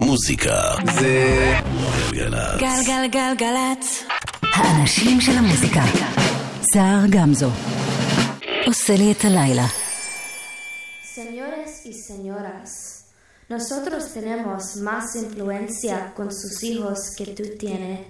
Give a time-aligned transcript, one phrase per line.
[0.00, 1.54] מוזיקה זה
[2.12, 2.60] גלגלצ.
[2.60, 4.04] גלגלגלגלצ.
[4.42, 5.82] האנשים של המוזיקה.
[6.74, 7.50] סער גמזו.
[8.66, 9.66] עושה לי את הלילה.
[11.16, 12.70] Señores y señoras,
[13.48, 18.00] nosotros tenemos más influencia con sus hijos que tú tienes,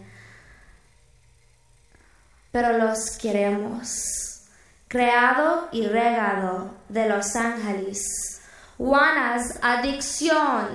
[2.52, 3.86] pero los queremos.
[4.88, 6.52] Creado y regado
[6.88, 8.00] de Los Ángeles.
[8.78, 10.68] Juanas Adicción.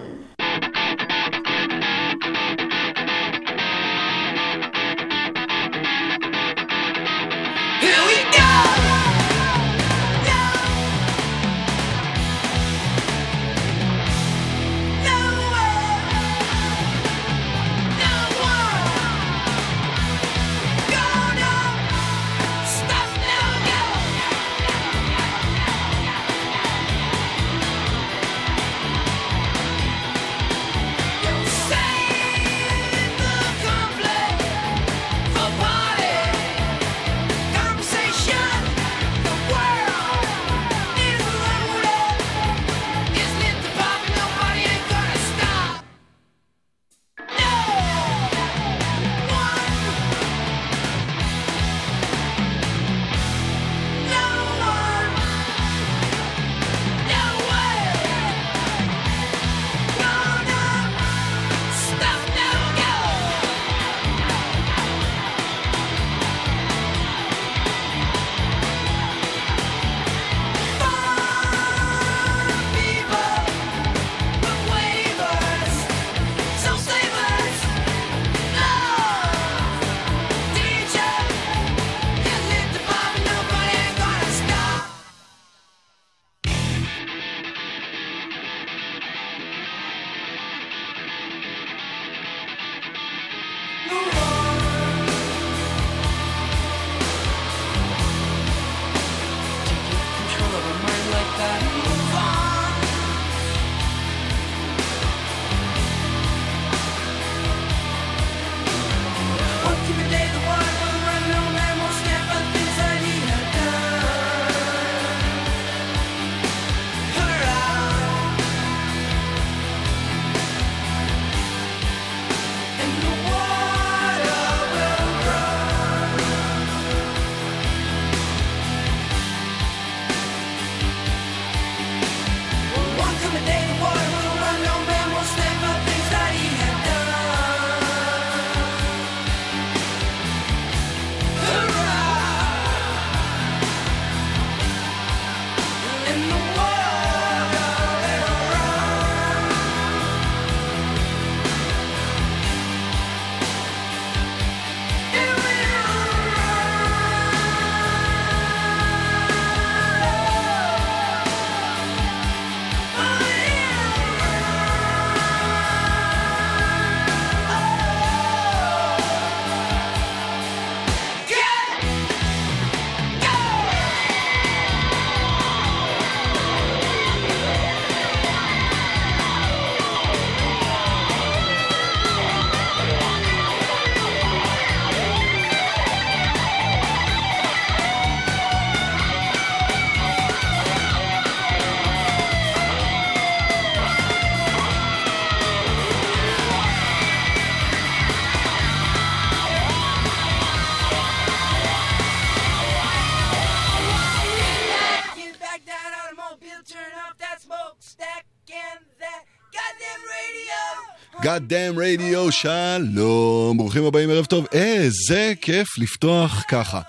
[211.36, 214.46] God damn radio, שלום, ברוכים הבאים, ערב טוב.
[214.52, 216.80] איזה כיף לפתוח ככה.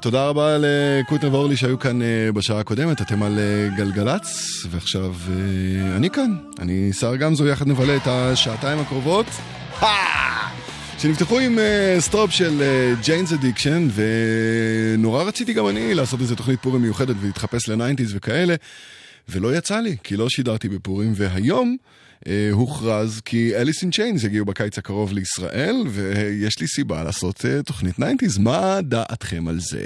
[0.00, 5.96] תודה רבה לקוטנר ואורלי שהיו כאן אה, בשעה הקודמת, אתם על אה, גלגלצ, ועכשיו אה,
[5.96, 9.26] אני כאן, אני שר גמזו, יחד נבלה את השעתיים הקרובות.
[10.98, 12.62] שנפתחו עם אה, Stop של
[13.02, 18.54] Jane's Addiction, ונורא רציתי גם אני לעשות איזה תוכנית פורים מיוחדת ולהתחפש ל nineties וכאלה,
[19.28, 22.01] ולא יצא לי, כי לא שידרתי בפורים, והיום אה,
[22.52, 27.98] הוכרז כי Alice in Chains יגיעו בקיץ הקרוב לישראל, ויש לי סיבה לעשות אה, תוכנית
[27.98, 28.38] nineties.
[28.38, 29.82] מה דעתכם על זה?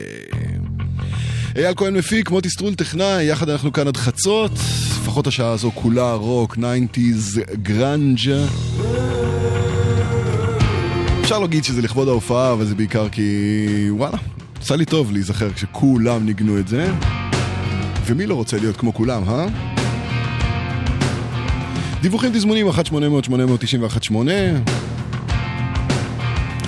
[1.56, 4.52] אייל כהן מפיק, מוטי סטרול טכנאי, יחד אנחנו כאן עד חצות.
[5.06, 8.46] לפחות השעה הזו כולה רוק, nineties, גראנג'.
[11.20, 14.18] אפשר להגיד שזה לכבוד ההופעה, אבל זה בעיקר כי וואלה,
[14.60, 16.92] עשה לי טוב להיזכר כשכולם ניגנו את זה.
[18.06, 19.75] ומי לא רוצה להיות כמו כולם, אה?
[22.06, 22.72] דיווחים תזמונים 1-800-891-8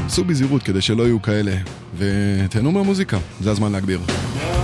[0.07, 1.57] עשו בזהירות כדי שלא יהיו כאלה,
[1.99, 4.01] ותהנו מהמוזיקה, זה הזמן להגביר.
[4.07, 4.58] Yeah.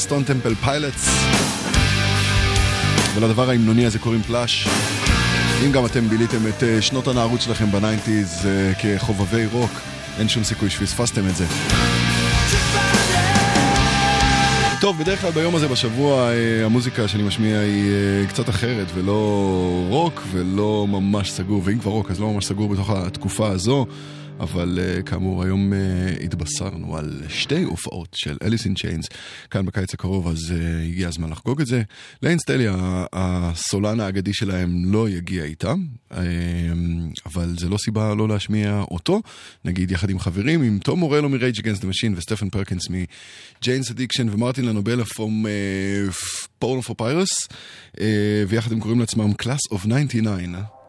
[0.00, 1.08] ה Stone Temple Pilots,
[3.14, 4.68] ולדבר ההמנוני הזה קוראים Plush.
[5.66, 9.70] אם גם אתם ביליתם את אה, שנות הנערות שלכם ב nineties אה, כחובבי רוק,
[10.18, 11.46] אין שום סיכוי שפספסתם את זה.
[14.80, 20.22] טוב, בדרך כלל ביום הזה בשבוע אה, המוזיקה שאני משמיע היא קצת אחרת, ולא רוק
[20.30, 23.86] ולא ממש סגור, ואם כבר רוק אז לא ממש סגור בתוך התקופה הזו,
[24.40, 25.78] אבל אה, כאמור היום אה,
[26.24, 29.06] התבשרנו על שתי הופעות של Alice in Chains
[29.50, 31.82] כאן בקיץ הקרוב, אז אה, הגיע הזמן לחגוג את זה.
[32.22, 32.66] ליין סטלי,
[33.12, 35.84] הסולן האגדי שלהם לא יגיע איתם,
[37.26, 39.22] אבל זה לא סיבה לא להשמיע אותו,
[39.64, 43.04] נגיד יחד עם חברים, עם תום מורלו מ Rage Against the Machine וסטפן פרקינס מ
[43.04, 45.46] Jane's Addiction ומרטין לנובל from
[46.58, 47.48] Porno for Pyros,
[48.48, 50.79] ויחד הם קוראים לעצמם Class of 99.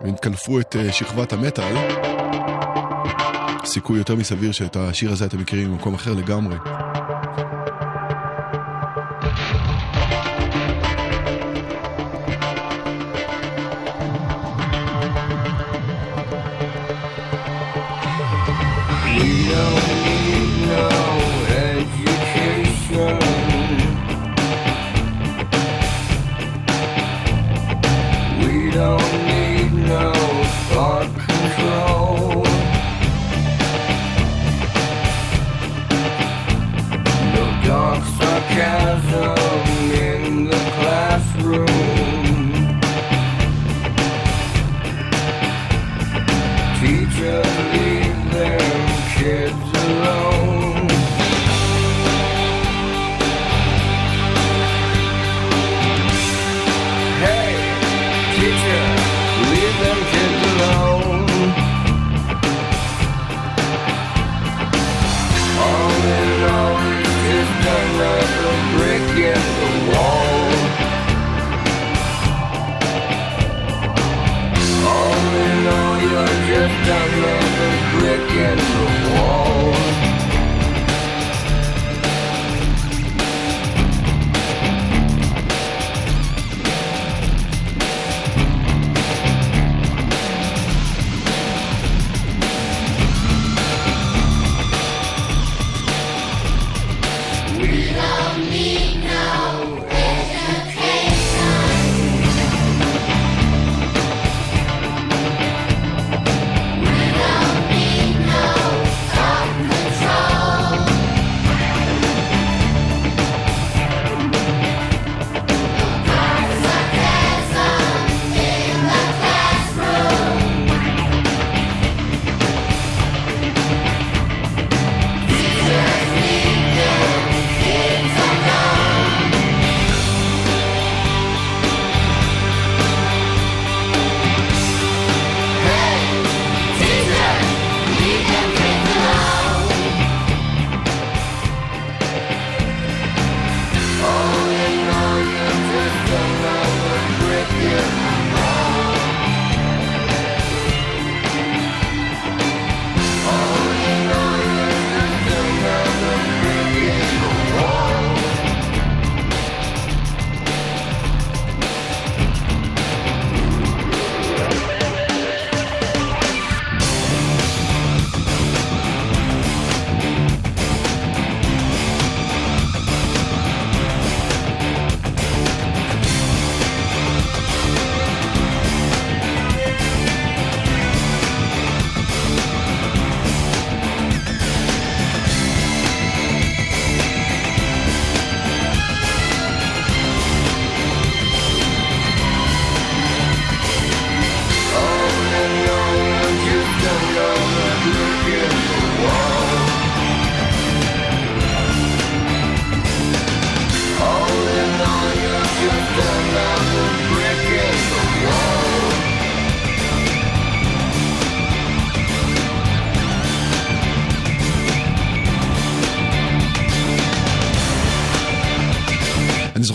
[0.00, 1.74] והם קלפו את אה, שכבת המטאל.
[3.64, 6.56] סיכוי יותר מסביר שאת השיר הזה אתם מכירים ממקום אחר לגמרי.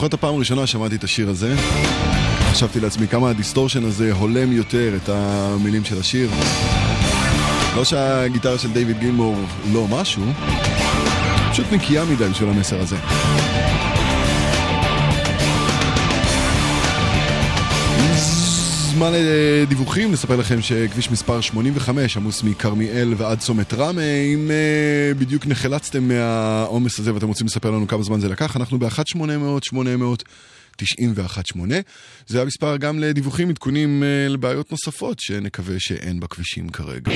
[0.06, 1.56] זוכר את הפעם הראשונה שמעתי את השיר הזה.
[2.52, 6.30] חשבתי לעצמי כמה ה distortion הזה הולם יותר את המילים של השיר.
[7.76, 9.36] לא שהגיטרה של דיוויד גילמור
[9.74, 10.24] לא משהו,
[11.52, 12.96] פשוט נקייה מדי בשביל המסר הזה.
[18.96, 24.02] זמן לדיווחים, נספר לכם שכביש מספר 85 עמוס מכרמיאל ועד צומת ראמה.
[24.02, 28.80] אם אה, בדיוק נחלצתם מהעומס הזה ואתם רוצים לספר לנו כמה זמן זה לקח, אנחנו
[28.80, 31.58] ב-1-800-800-918.
[32.28, 37.12] זה המספר גם לדיווחים, עדכונים אה, לבעיות נוספות שנקווה שאין בכבישים כרגע.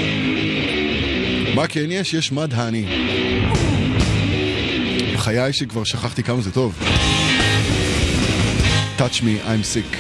[1.56, 2.14] מה כן יש?
[2.14, 2.86] יש מד האני.
[5.14, 6.80] בחיי שכבר שכחתי כמה זה טוב.
[8.98, 9.96] Touch me, I'm sick.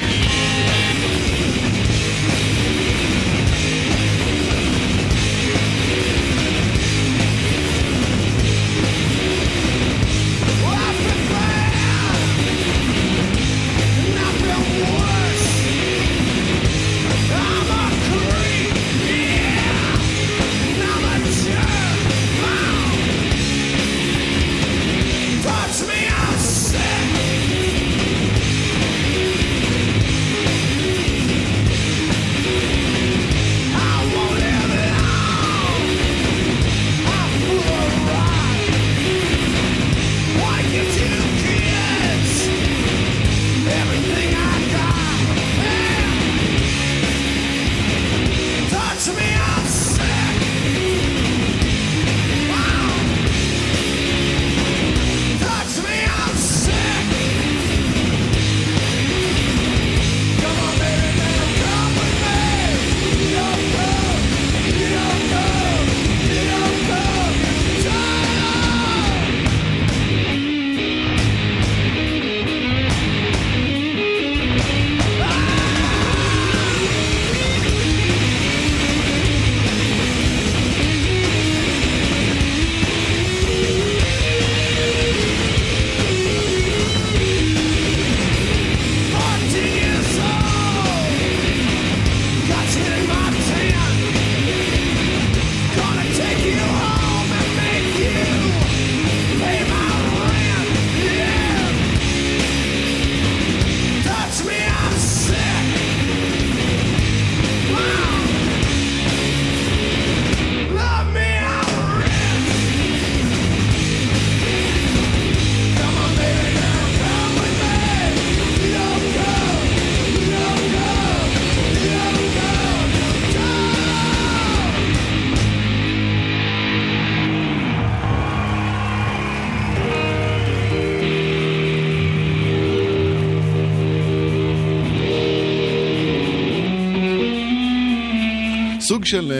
[139.09, 139.33] של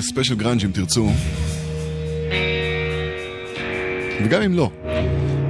[0.00, 1.10] special גראנג' אם תרצו.
[4.24, 4.70] וגם אם לא.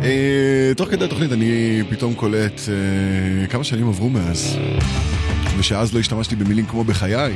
[0.03, 4.57] אה, תוך כדי התוכנית אני פתאום קולט אה, כמה שנים עברו מאז.
[5.59, 7.35] ושאז לא השתמשתי במילים כמו בחיי.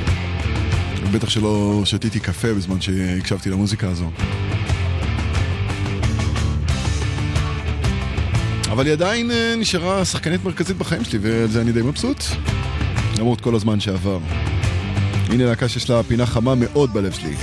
[1.11, 4.11] בטח שלא שתיתי קפה בזמן שהקשבתי למוזיקה הזו.
[8.71, 12.23] אבל היא עדיין אה, נשארה שחקנית מרכזית בחיים שלי, ועל זה אני די מבסוט.
[13.17, 14.19] למרות כל הזמן שעבר.
[15.29, 17.35] הנה להקה שיש לה פינה חמה מאוד בלב שלי.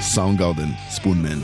[0.00, 1.38] סאונד גארדן, ספונמן.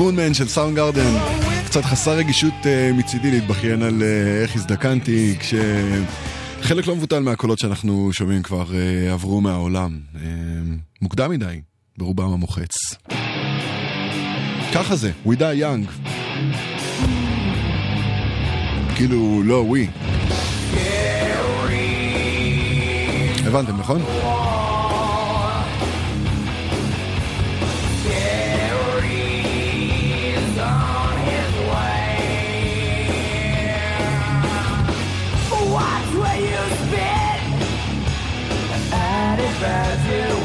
[0.00, 1.14] ספונמן של סאונד גרדן.
[1.66, 8.12] קצת חסר רגישות אה, מצידי להתבכיין על אה, איך הזדקנתי, כשחלק לא מבוטל מהקולות שאנחנו
[8.12, 10.00] שומעים כבר אה, עברו מהעולם.
[11.02, 11.60] מוקדם מדי,
[11.98, 12.70] ברובם המוחץ.
[14.74, 16.08] ככה זה, We die young.
[18.96, 20.08] כאילו, לא, we.
[23.46, 24.02] הבנתם, נכון?
[39.58, 40.39] bad you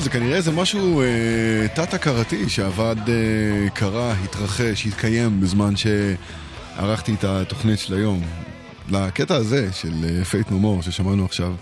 [0.00, 1.06] טוב, זה כנראה איזה משהו אה,
[1.74, 8.22] תת-הכרתי שעבד, אה, קרה, התרחש, התקיים בזמן שערכתי את התוכנית של היום.
[8.88, 11.54] לקטע הזה של Faith No More ששמענו עכשיו,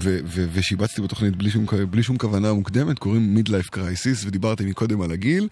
[0.00, 5.00] ו- ו- ושיבצתי בתוכנית בלי שום, בלי שום כוונה מוקדמת, קוראים Midlife Crisis, ודיברתי מקודם
[5.00, 5.48] על הגיל.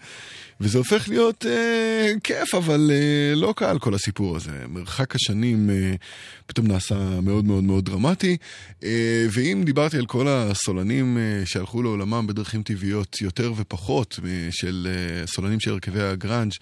[0.61, 4.51] וזה הופך להיות אה, כיף, אבל אה, לא קל כל הסיפור הזה.
[4.67, 5.93] מרחק השנים אה,
[6.45, 8.37] פתאום נעשה מאוד מאוד מאוד דרמטי.
[8.83, 14.87] אה, ואם דיברתי על כל הסולנים אה, שהלכו לעולמם בדרכים טבעיות יותר ופחות אה, של
[14.89, 16.53] אה, סולנים של הרכבי הגראנג'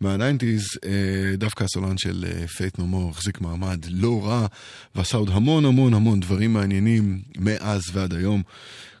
[0.00, 2.24] מה nineties, אה, דווקא הסולן של
[2.56, 4.46] Faith No More החזיק מעמד לא רע,
[4.94, 8.42] ועשה עוד המון המון המון דברים מעניינים מאז ועד היום.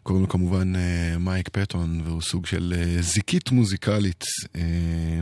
[0.04, 4.24] קוראים לו כמובן אה, מייק פטון, והוא סוג של אה, זיקית מוזיקלית
[4.56, 5.20] אה,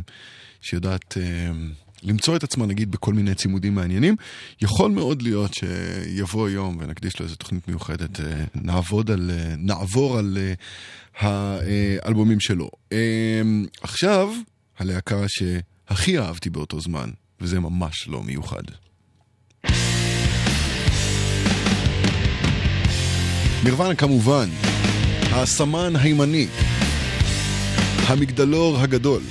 [0.61, 1.17] שיודעת
[2.03, 4.17] למצוא את עצמה נגיד בכל מיני צימודים מעניינים.
[4.61, 8.21] יכול מאוד להיות שיבוא יום ונקדיש לו איזו תוכנית מיוחדת,
[8.55, 10.39] נעבוד על, נעבור על
[11.19, 12.71] האלבומים שלו.
[13.83, 14.29] עכשיו,
[14.79, 18.63] הלהקה שהכי אהבתי באותו זמן, וזה ממש לא מיוחד.
[23.65, 24.49] נירוונה כמובן,
[25.31, 26.47] הסמן הימני,
[28.07, 29.23] המגדלור הגדול,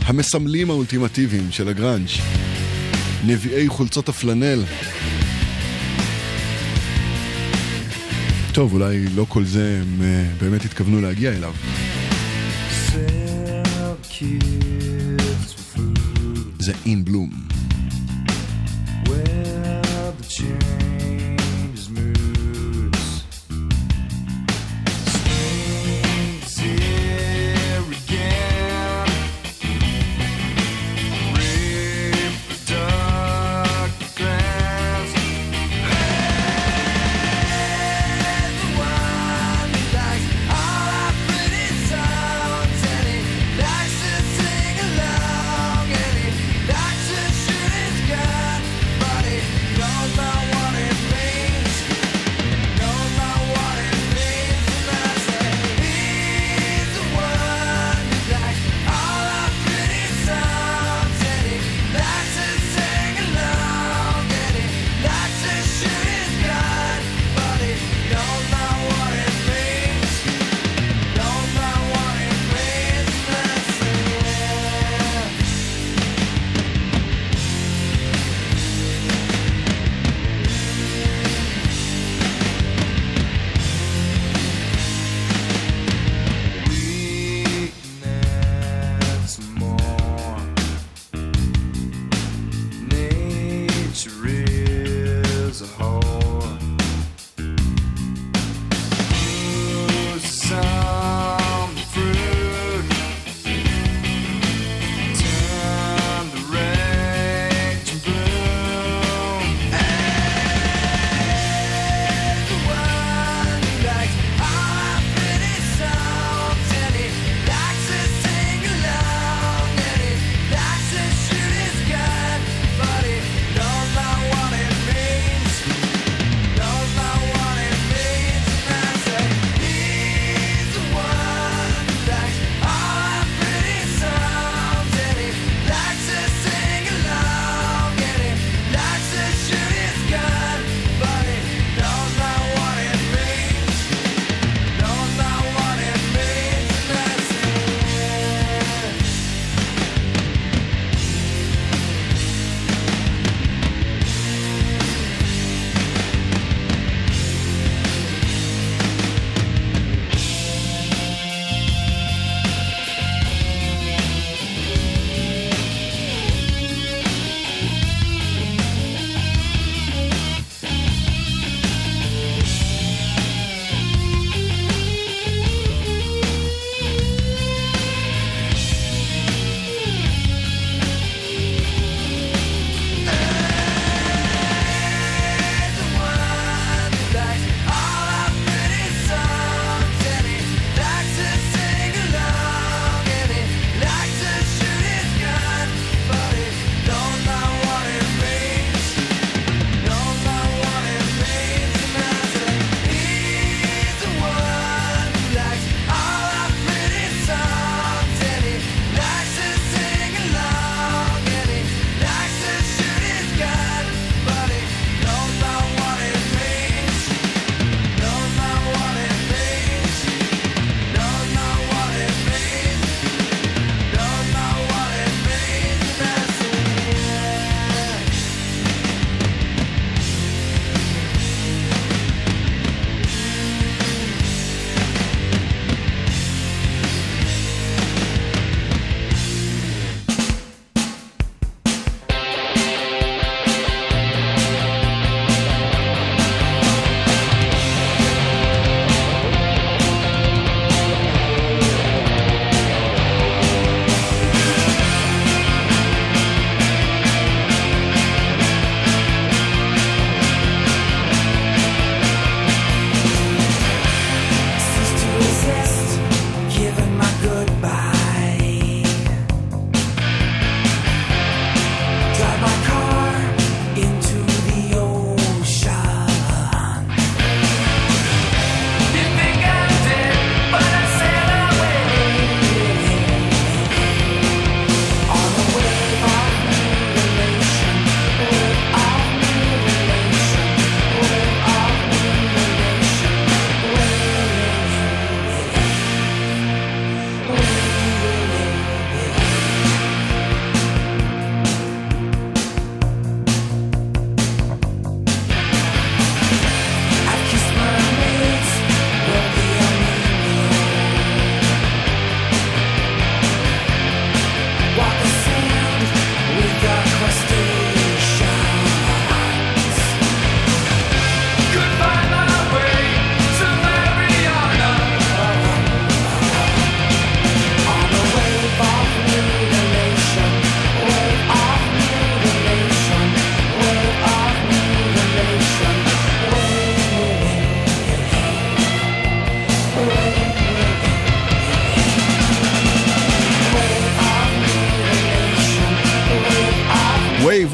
[0.00, 2.08] המסמלים האולטימטיביים של הגראנג',
[3.26, 4.64] נביאי חולצות הפלנל.
[8.52, 10.02] טוב, אולי לא כל זה הם
[10.40, 11.54] באמת התכוונו להגיע אליו.
[16.58, 17.30] זה אין בלום.
[20.26, 20.85] Likes to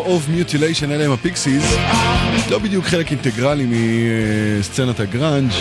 [0.07, 1.75] of Mutilation, אלה הם הפיקסיס,
[2.51, 3.67] לא בדיוק חלק אינטגרלי
[4.61, 5.53] מסצנת הגראנג',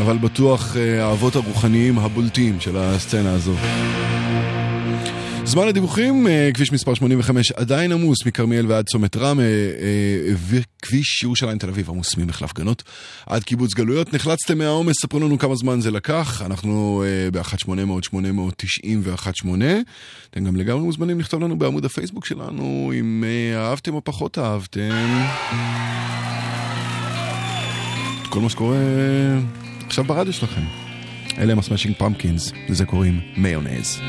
[0.00, 3.54] אבל בטוח אה, האבות הרוחניים הבולטים של הסצנה הזו.
[5.46, 11.58] זמן הדיווחים, אה, כביש מספר 85 עדיין עמוס מכרמיאל ועד צומת ראמה, אה, וכביש ירושלים
[11.58, 12.82] תל אביב עמוס ממחלף גנות
[13.26, 14.14] עד קיבוץ גלויות.
[14.14, 19.46] נחלצתם מהעומס, ספרו לנו כמה זמן זה לקח, אנחנו ב-1800-890 ו-18.
[20.30, 25.24] אתם גם לגמרי מוזמנים לכתוב לנו בעמוד הפייסבוק שלנו אם אה, אהבתם או פחות אהבתם.
[28.28, 28.78] כל מה שקורה
[29.86, 30.62] עכשיו ברדיו שלכם.
[31.38, 34.00] אלה הם הסמאשינג פמפקינס, לזה קוראים מיונז.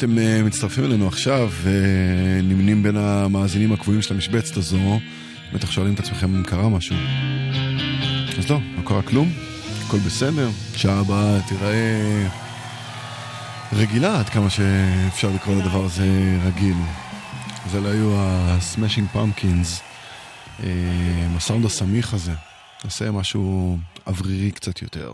[0.00, 5.00] אתם אה, מצטרפים אלינו עכשיו ונמנים בין המאזינים הקבועים של המשבצת הזו,
[5.52, 6.96] בטח שואלים את עצמכם אם קרה משהו.
[8.38, 9.32] אז לא, לא קרה כלום,
[9.86, 12.28] הכל בסדר, שעה הבאה תיראה
[13.72, 16.76] רגילה עד כמה שאפשר לקרוא לדבר הזה רגיל.
[17.66, 18.16] אז אלה היו
[19.14, 19.80] Pumpkins,
[20.62, 20.68] אה,
[21.26, 22.32] עם הסאונד הסמיך הזה.
[22.84, 25.12] נעשה משהו אוורירי קצת יותר.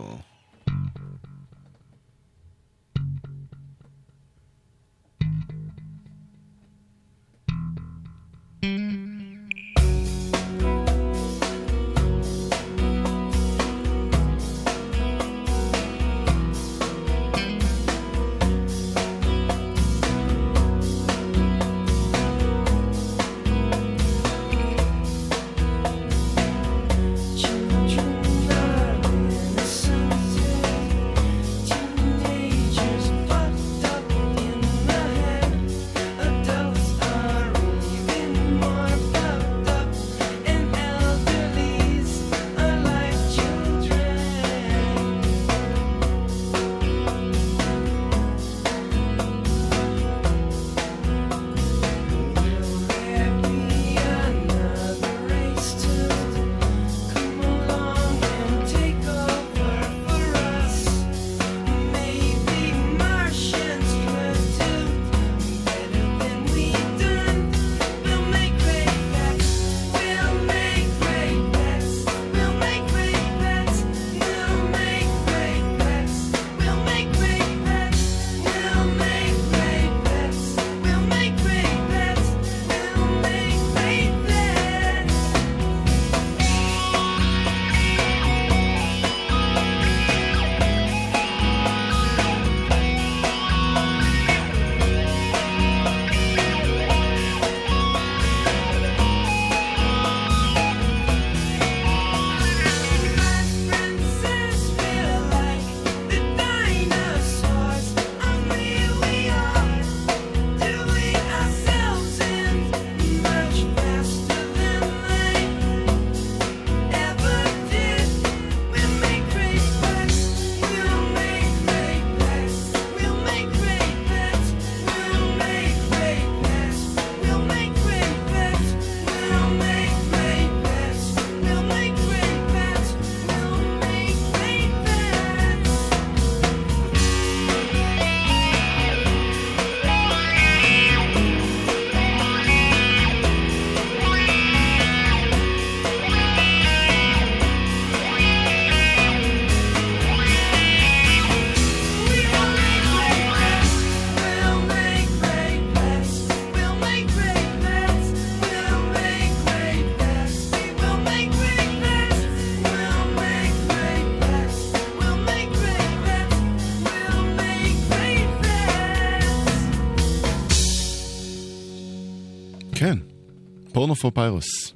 [173.77, 174.73] Porno for Pyros,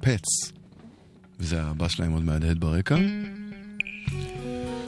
[0.00, 0.52] Pets,
[1.40, 2.96] וזה הבא שלהם עוד מהדהד ברקע.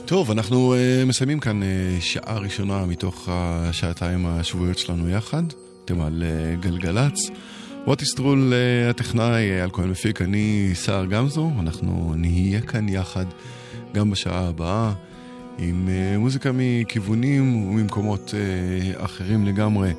[0.05, 1.65] טוב, אנחנו אה, מסיימים כאן אה,
[2.01, 5.43] שעה ראשונה מתוך השעתיים השבועיות שלנו יחד.
[5.85, 7.29] אתם על אה, גלגלצ.
[7.87, 11.51] מוטי סטרול אה, הטכנאי, אייל כהן מפיק, אני סער גמזו.
[11.59, 13.25] אנחנו נהיה כאן יחד
[13.93, 14.93] גם בשעה הבאה
[15.57, 19.93] עם אה, מוזיקה מכיוונים וממקומות אה, אחרים לגמרי.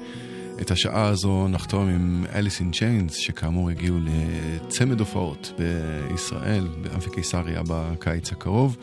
[0.61, 7.62] את השעה הזו נחתום עם Alice in Chains, שכאמור הגיעו לצמד הופעות בישראל, באמפי קיסריה
[7.68, 8.76] בקיץ הקרוב.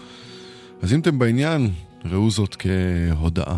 [0.82, 1.69] אז אם אתם בעניין,
[2.05, 3.57] ראו זאת כהודעה.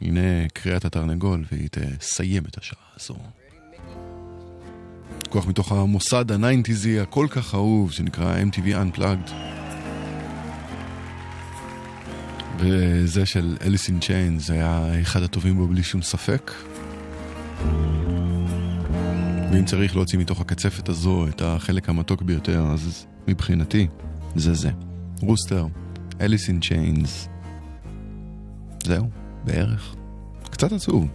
[0.00, 3.14] הנה קריאת התרנגול, והיא תסיים את השעה הזו.
[5.28, 9.30] לקוח מתוך המוסד הניינטיזי הכל כך אהוב, שנקרא MTV Unplugged.
[12.58, 16.52] וזה של Alice in Chains, היה אחד הטובים בו בלי שום ספק.
[19.52, 23.86] ואם צריך להוציא מתוך הקצפת הזו את החלק המתוק ביותר, אז מבחינתי
[24.36, 24.70] זה זה.
[25.20, 25.66] רוסטר,
[26.20, 27.28] אליס אין צ'יינס.
[28.84, 29.08] זהו,
[29.44, 29.94] בערך.
[30.50, 31.08] קצת עצוב.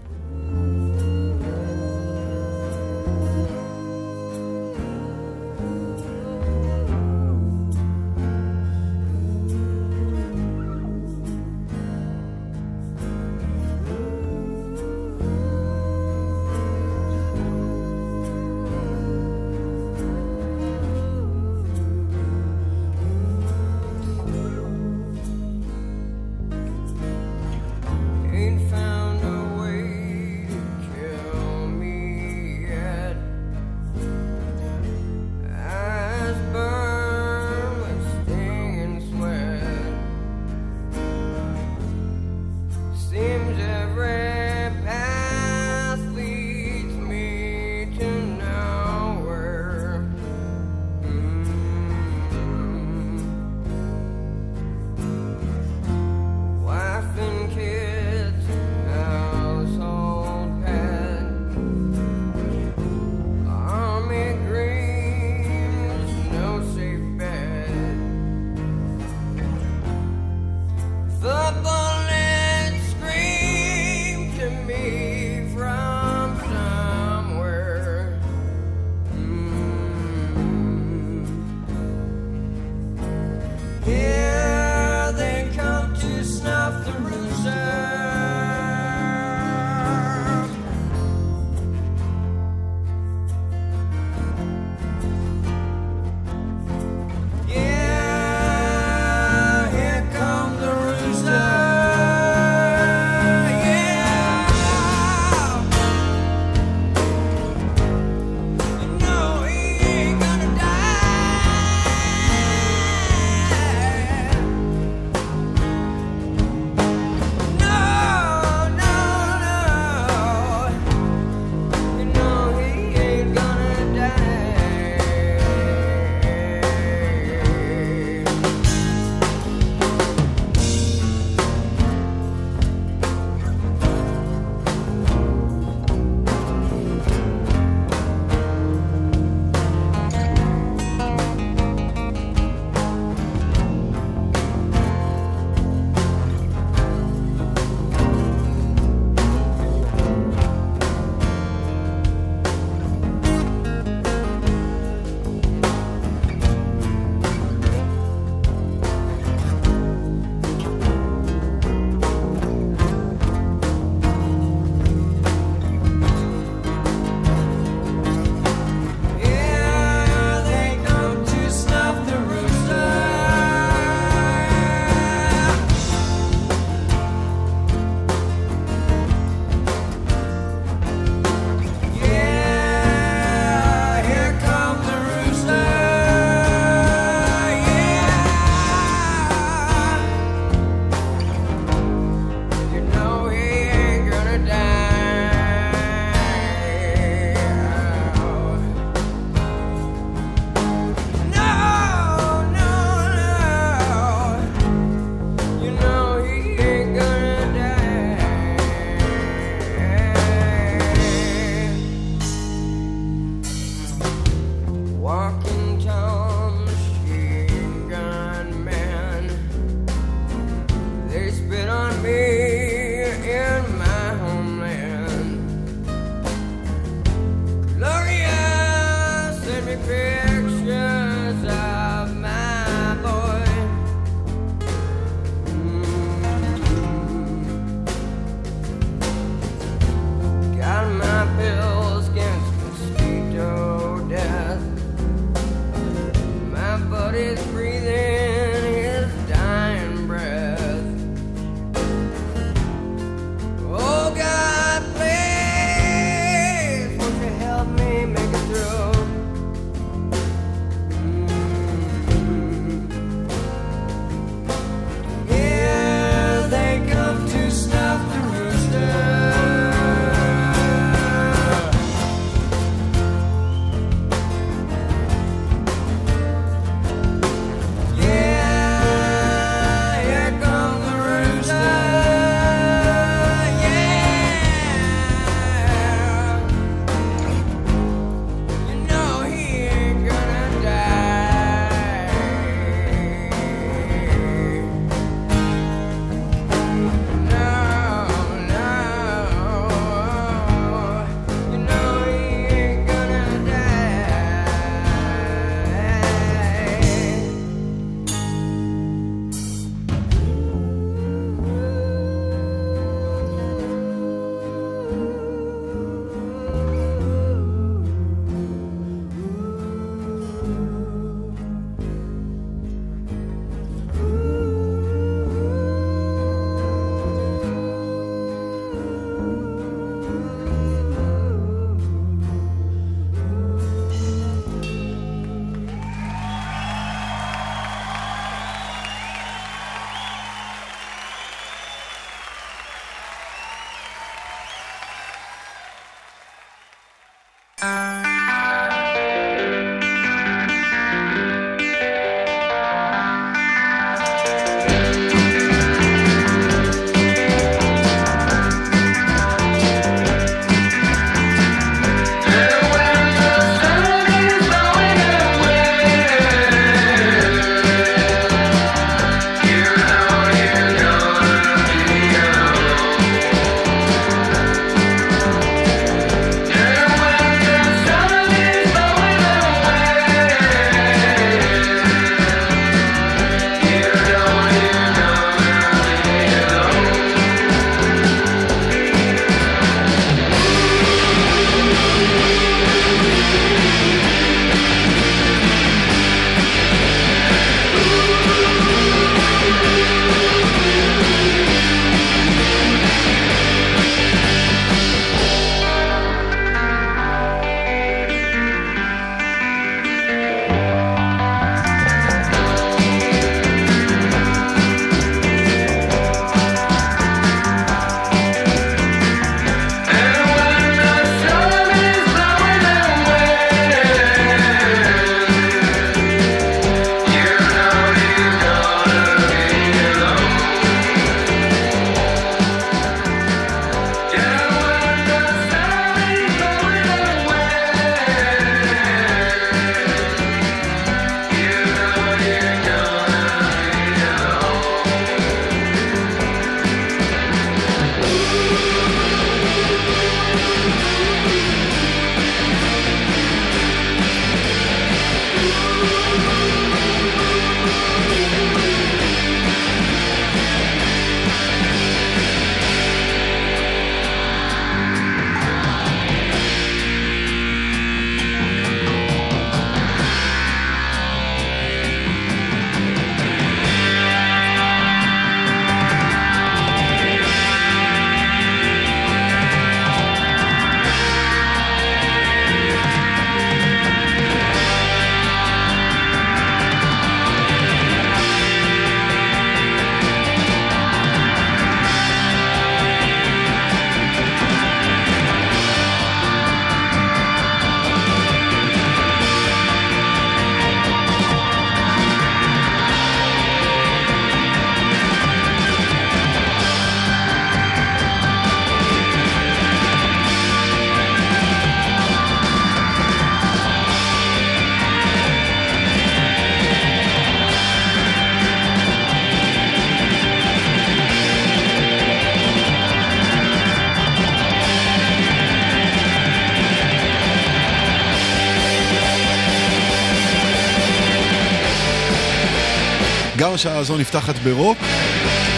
[533.60, 534.78] השעה הזו נפתחת ברוק,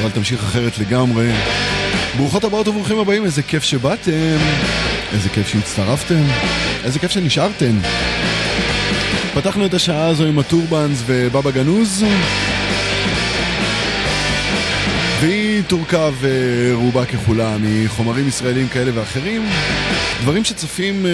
[0.01, 1.31] אבל תמשיך אחרת לגמרי.
[2.17, 4.37] ברוכות הבאות וברוכים הבאים, איזה כיף שבאתם,
[5.13, 6.23] איזה כיף שהצטרפתם,
[6.83, 7.79] איזה כיף שנשארתם.
[9.33, 12.03] פתחנו את השעה הזו עם הטורבנס ובבא גנוז.
[15.19, 16.13] והיא תורכב
[16.73, 19.45] רובה ככולה מחומרים ישראלים כאלה ואחרים.
[20.21, 21.11] דברים שצפים אה,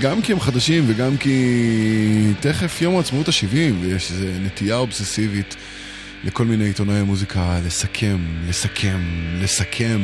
[0.00, 5.56] גם כי הם חדשים וגם כי תכף יום העצמאות ה-70 ויש איזו נטייה אובססיבית
[6.24, 8.18] לכל מיני עיתונאי המוזיקה לסכם,
[8.48, 9.00] לסכם,
[9.42, 10.00] לסכם.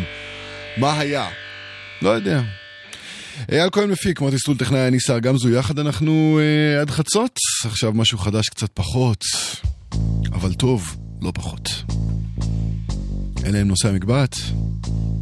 [0.76, 1.28] מה היה?
[2.02, 2.42] לא יודע.
[3.52, 7.38] אייל כהן מפיק, מוטי סטול טכנאי, אני סער גמזו, יחד אנחנו אה, עד חצות.
[7.64, 9.24] עכשיו משהו חדש קצת פחות,
[10.32, 11.70] אבל טוב, לא פחות.
[13.44, 14.36] אלה הם נושאי המגבעת.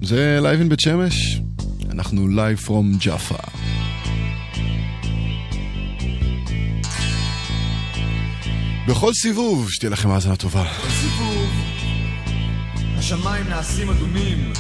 [0.03, 1.41] זה live in בית שמש,
[1.91, 3.64] אנחנו live from Jaffa.
[8.89, 10.64] בכל סיבוב, שתהיה לכם האזנה טובה.
[10.82, 11.51] כל סיבוב,
[12.99, 14.53] השמיים נעשים אדומים,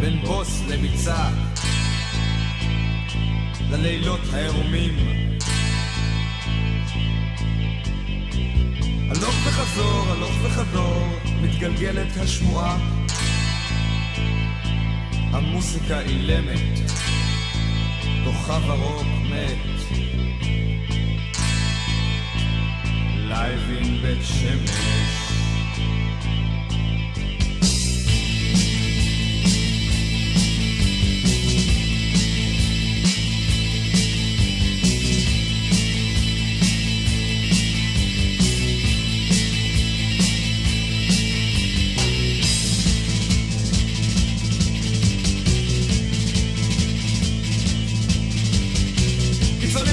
[0.00, 1.28] בין בוס לביצה,
[3.70, 4.92] ללילות העירומים.
[9.10, 11.08] הלוך וחזור, הלוך וחזור,
[11.42, 12.78] מתגלגלת השמועה.
[15.32, 16.90] המוסיקה אילמת,
[18.24, 19.72] כוכב הרוק מת.
[23.32, 24.92] לייב עם בית שמש.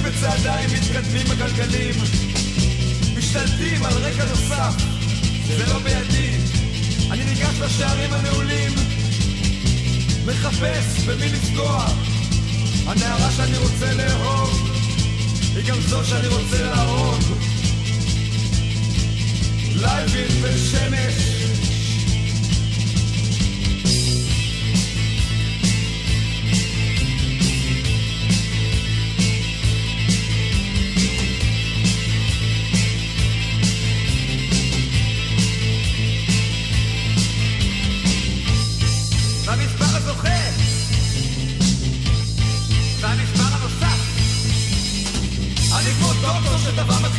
[0.04, 2.29] בצעדיים מתקדמים בגלגלים
[3.30, 4.74] משתלטים על רקע נוסף.
[5.58, 6.38] זה לא בידי.
[7.12, 8.72] אני ניגש לשערים הנעולים.
[10.26, 11.86] מחפש במי לפגוע.
[12.86, 14.70] הנערה שאני רוצה לאהוב
[15.56, 17.24] היא גם זו שאני רוצה להרוג.
[19.76, 21.39] לייבים בשמש והמספר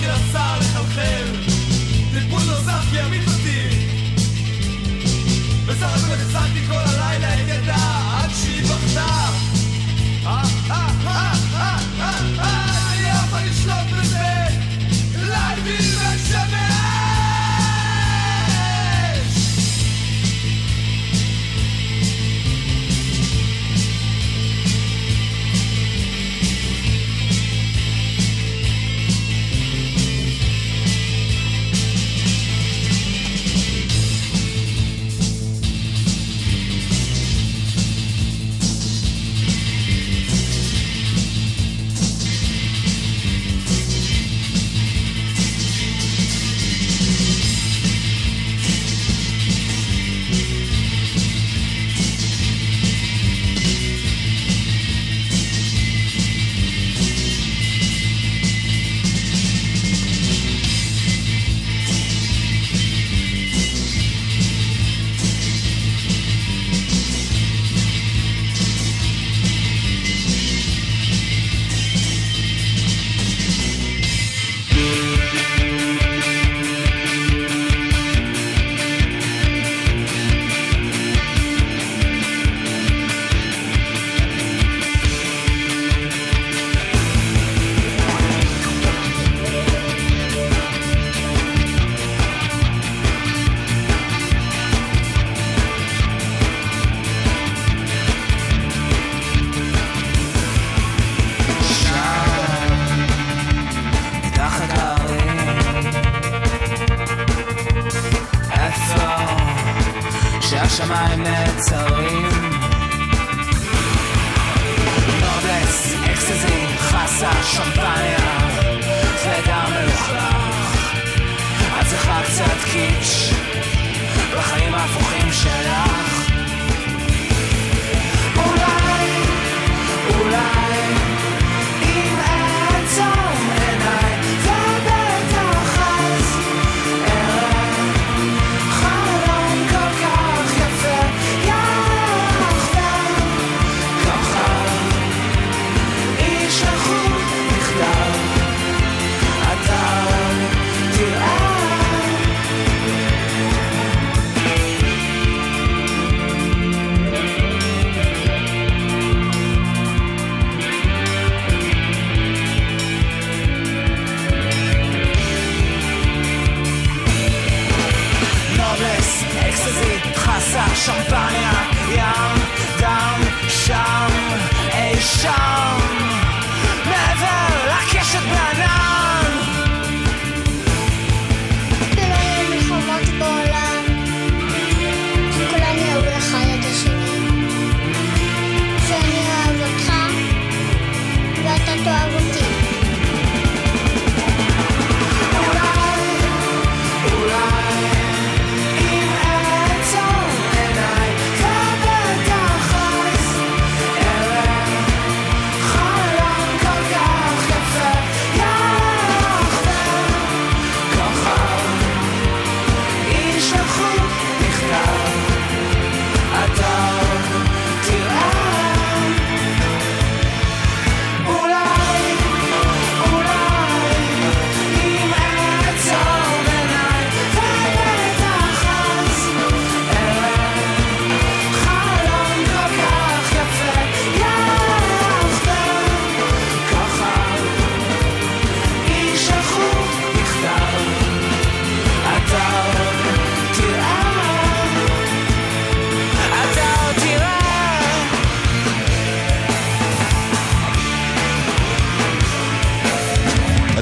[0.03, 0.50] your side.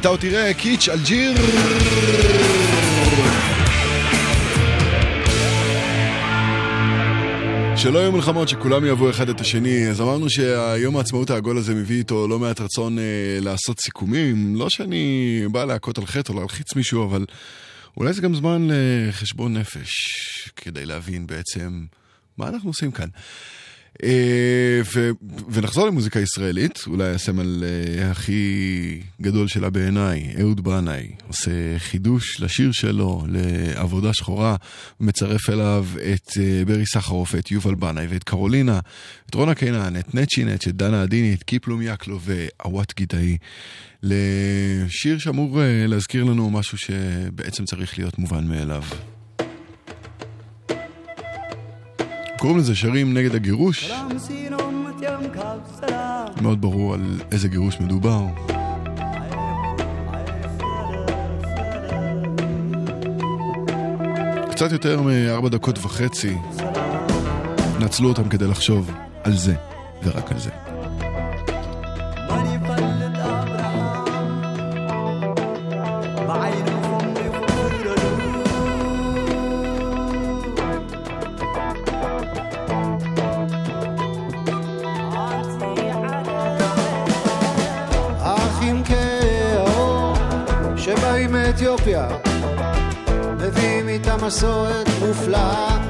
[0.09, 1.33] אתה עוד תראה קיץ' אלג'יר.
[7.77, 9.89] שלא יהיו מלחמות, שכולם יאהבו אחד את השני.
[9.89, 13.05] אז אמרנו שהיום העצמאות העגול הזה מביא איתו לא מעט רצון אה,
[13.41, 14.57] לעשות סיכומים.
[14.57, 17.25] לא שאני בא להכות על חטא או להלחיץ מישהו, אבל
[17.97, 19.91] אולי זה גם זמן לחשבון נפש,
[20.57, 21.85] כדי להבין בעצם
[22.39, 23.09] מה אנחנו עושים כאן.
[24.03, 25.11] אה, ו-
[25.51, 32.73] ונחזור למוזיקה ישראלית, אולי הסמל אה, הכי גדול שלה בעיניי, אהוד בנאי, עושה חידוש לשיר
[32.73, 34.57] שלו, לעבודה שחורה,
[35.01, 38.81] מצרף אליו את אה, ברי סחרוף, את יובל בנאי ואת קרולינה,
[39.27, 43.37] את רונה קינן, את נצ'ינץ', את דנה עדיני, את קיפלום יקלו ועוואט גידאי,
[44.03, 45.59] לשיר שאמור
[45.89, 48.83] להזכיר לנו משהו שבעצם צריך להיות מובן מאליו.
[52.39, 53.93] קוראים לזה שרים נגד הגירוש.
[56.43, 58.25] מאוד ברור על איזה גירוש מדובר.
[64.51, 66.37] קצת יותר מארבע דקות וחצי
[67.81, 68.91] נצלו אותם כדי לחשוב
[69.25, 69.55] על זה,
[70.03, 70.68] ורק על זה.
[94.29, 95.88] מסורת מופלאה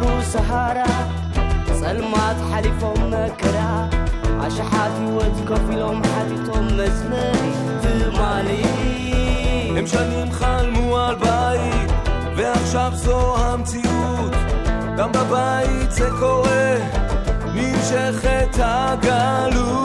[0.00, 0.86] نخسبروا سهارة
[1.80, 3.90] سلمات حليفهم مكرا
[4.40, 7.52] عشحات يود كفيلهم حديتهم مسمري
[7.82, 8.64] تمالي
[9.78, 11.92] הם שנים חלמו על בית,
[12.36, 14.34] ועכשיו זו המציאות.
[14.98, 16.76] גם בבית זה קורה,
[17.54, 19.79] נמשכת הגלות.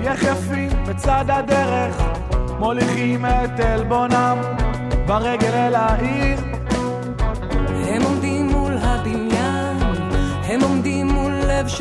[0.00, 2.02] יחפים בצד הדרך
[2.58, 4.38] מוליכים את עלבונם
[5.06, 6.41] ברגל אל העיר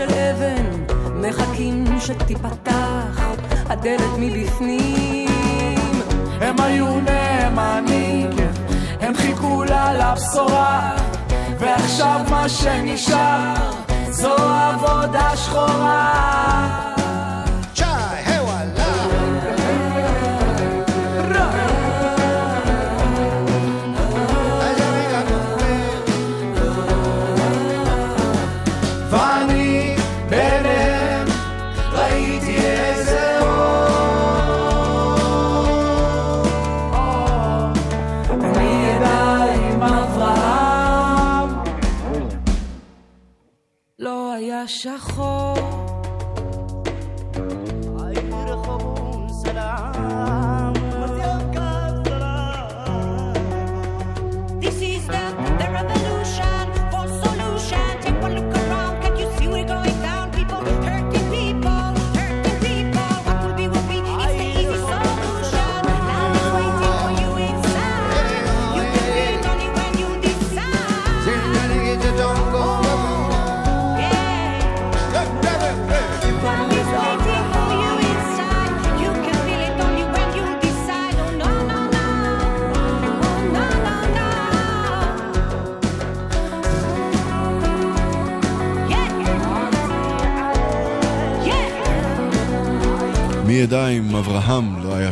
[0.01, 3.21] של אבן, מחכים שתיפתח
[3.69, 5.29] הדלת מבפנים.
[6.41, 8.29] הם היו נאמנים,
[9.01, 10.95] הם חיכו לה לבשורה,
[11.59, 13.53] ועכשיו מה שנשאר
[14.09, 16.90] זו עבודה שחורה.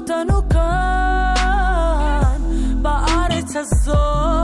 [0.00, 2.40] אותנו כאן
[2.82, 4.39] בארץ הזאת.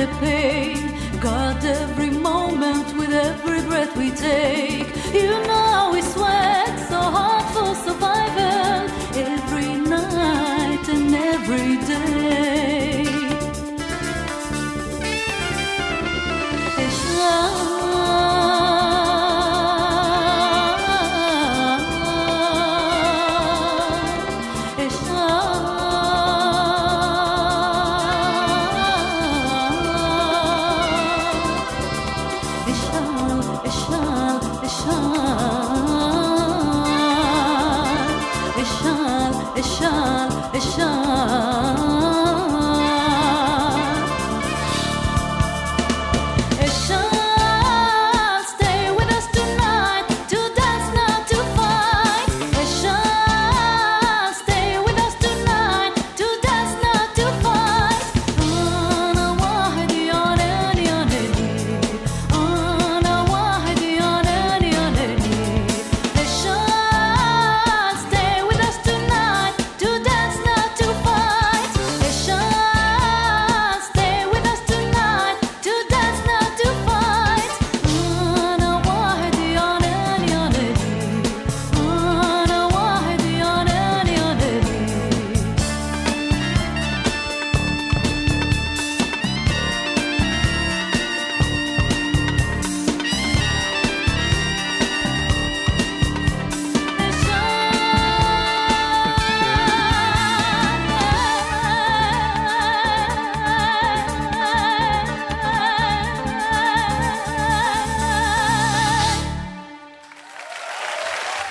[0.00, 0.78] the pain.
[1.20, 4.88] Guard every moment with every breath we take.
[5.12, 6.59] You know we swear.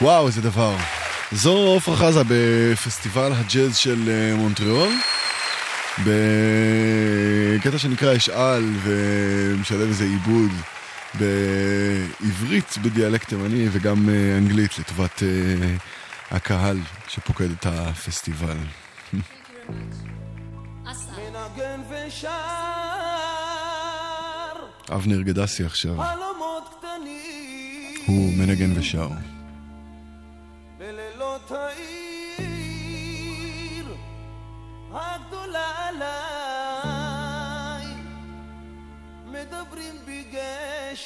[0.09, 0.75] וואו, איזה דבר.
[1.31, 4.93] זו עפרה חזה בפסטיבל הג'אז של אה, מונטריאול,
[5.99, 10.51] בקטע שנקרא אשאל ומשלב איזה עיבוד
[11.13, 15.27] בעברית, בדיאלקט תימני וגם אה, אנגלית לטובת אה,
[16.31, 16.77] הקהל
[17.07, 18.57] שפוקד את הפסטיבל.
[24.91, 25.95] אבנר גדסי עכשיו.
[28.05, 29.07] הוא מנגן ושר.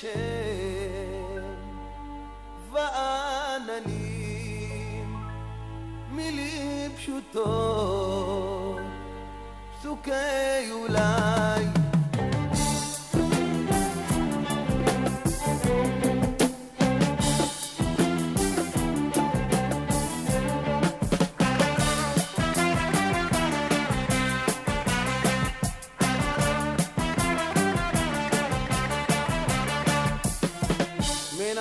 [0.04, 1.44] השם.
[2.72, 3.96] ועננים,
[6.12, 8.80] מילים פשוטות,
[9.80, 11.93] פסוקי אולי.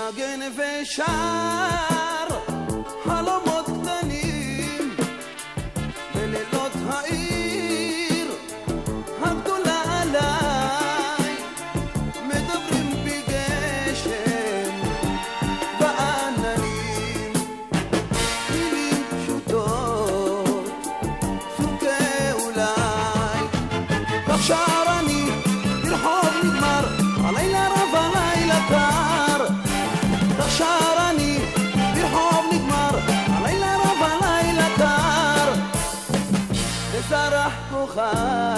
[0.02, 1.91] מנגן ושר
[38.14, 38.51] love.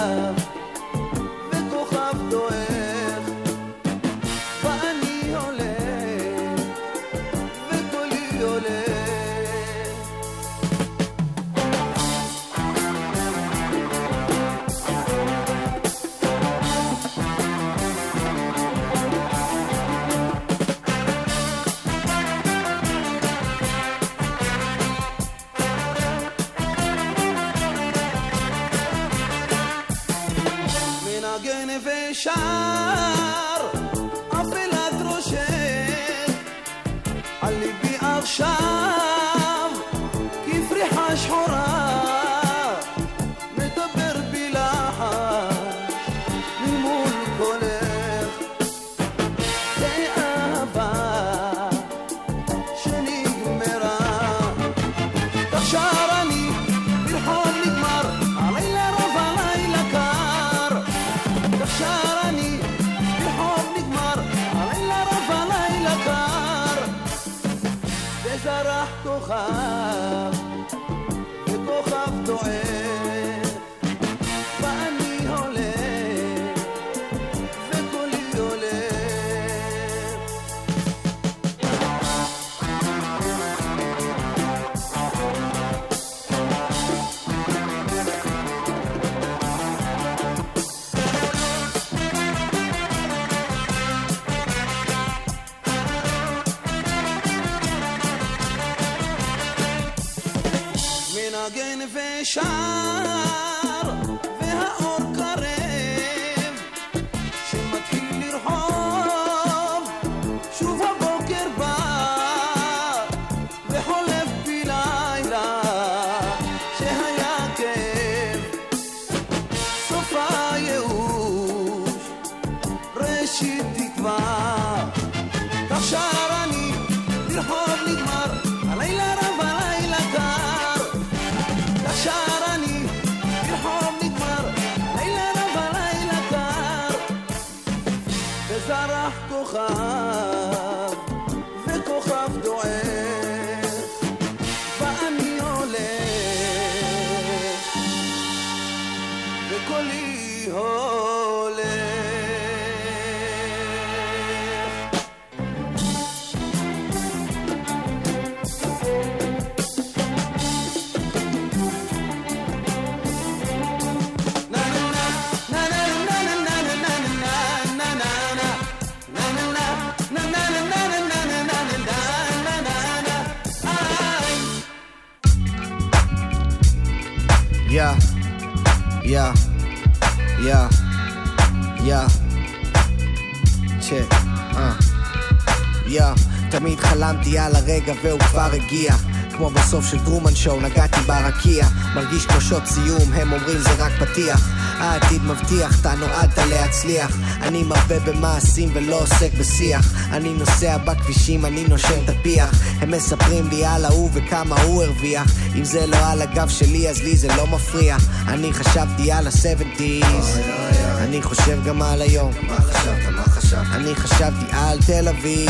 [187.87, 188.95] הרגע והוא כבר הגיע.
[189.37, 191.67] כמו בסוף של טרומן שואו, נגעתי ברקיע.
[191.95, 194.49] מרגיש כמו שעות סיום, הם אומרים זה רק פתיח.
[194.79, 197.17] העתיד מבטיח, אתה נועדת להצליח.
[197.41, 199.93] אני מרבה במעשים ולא עוסק בשיח.
[200.11, 202.49] אני נוסע בכבישים, אני נושם את הפיח.
[202.81, 205.31] הם מספרים לי על ההוא וכמה הוא הרוויח.
[205.55, 207.97] אם זה לא על הגב שלי, אז לי זה לא מפריע.
[208.27, 210.84] אני חשבתי על ה-70's.
[210.97, 212.31] אני חושב גם על היום.
[212.47, 213.13] מה חשבת?
[213.15, 213.67] מה חשבת?
[213.73, 215.49] אני חשבתי על תל אביב.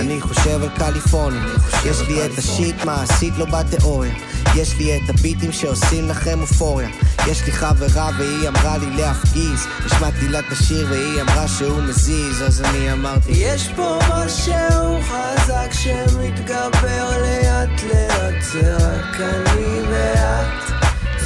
[0.00, 1.42] אני חושב על קליפורניה.
[1.84, 4.12] יש לי את השיט מעשית, לא בתיאוריה.
[4.56, 6.88] יש לי את הביטים שעושים לכם אופוריה.
[7.26, 9.66] יש לי חברה והיא אמרה לי להפגיז.
[9.86, 15.72] השמעתי לה את השיר והיא אמרה שהוא מזיז, אז אני אמרתי יש פה משהו חזק
[15.72, 20.68] שמתגבר לאט לאט זה רק אני ואת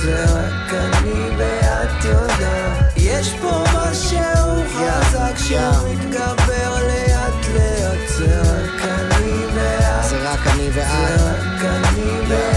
[0.03, 9.47] זה רק אני ואת יודעת יש פה משהו חזק שמתגבר לאט לאט זה רק אני
[9.55, 10.05] ואת.
[10.05, 12.52] זה רק אני ואת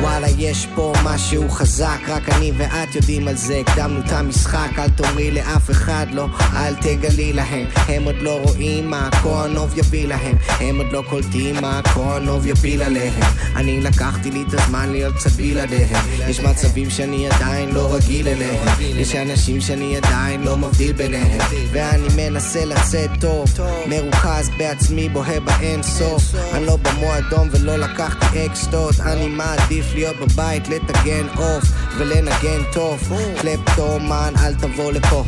[0.00, 3.60] וואלה יש פה משהו חזק רק אני ואת יודעים על זה.
[3.66, 7.66] הקדמנו את המשחק אל תאמרי לאף אחד לא אל תגלי להם.
[7.74, 10.36] הם עוד לא רואים מה הכהנוב יביא להם.
[10.60, 13.20] הם עוד לא קולטים מה הכהנוב יפיל עליהם.
[13.56, 18.66] אני לקחתי לי את הזמן להיות קצת בלעדיהם יש מצבים שאני עדיין לא רגיל אליהם.
[18.80, 21.38] יש אנשים שאני עדיין לא מבדיל ביניהם.
[21.72, 23.48] ואני מנסה לצאת טוב
[23.86, 26.22] מרוכז בעצמי בוהה באין סוף.
[26.54, 29.00] אני לא במועדון ולא לקחתי אקסטות.
[29.00, 31.64] אני מעדיף להיות בבית לטגן עוף
[31.98, 33.12] ולנגן טוב.
[33.40, 35.24] קלפטומן אל תבוא לפה.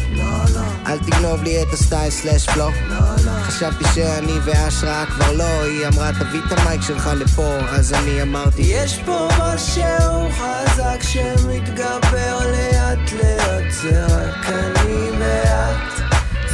[0.87, 2.71] אל תגנוב לי את הסטייל סלאש פלו
[3.43, 5.63] חשבתי שאני והשראה כבר לא.
[5.63, 7.57] היא אמרה תביא את המייק שלך לפה.
[7.69, 13.71] אז אני אמרתי יש פה משהו חזק שמתגבר לאט לאט.
[13.71, 16.03] זה רק אני ואת.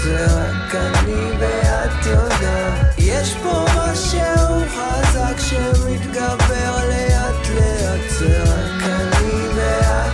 [0.04, 2.94] זה רק אני ואת יודעת.
[2.98, 7.17] יש פה משהו חזק שמתגבר לאט
[7.58, 10.12] ואת, זה רק אני ואת,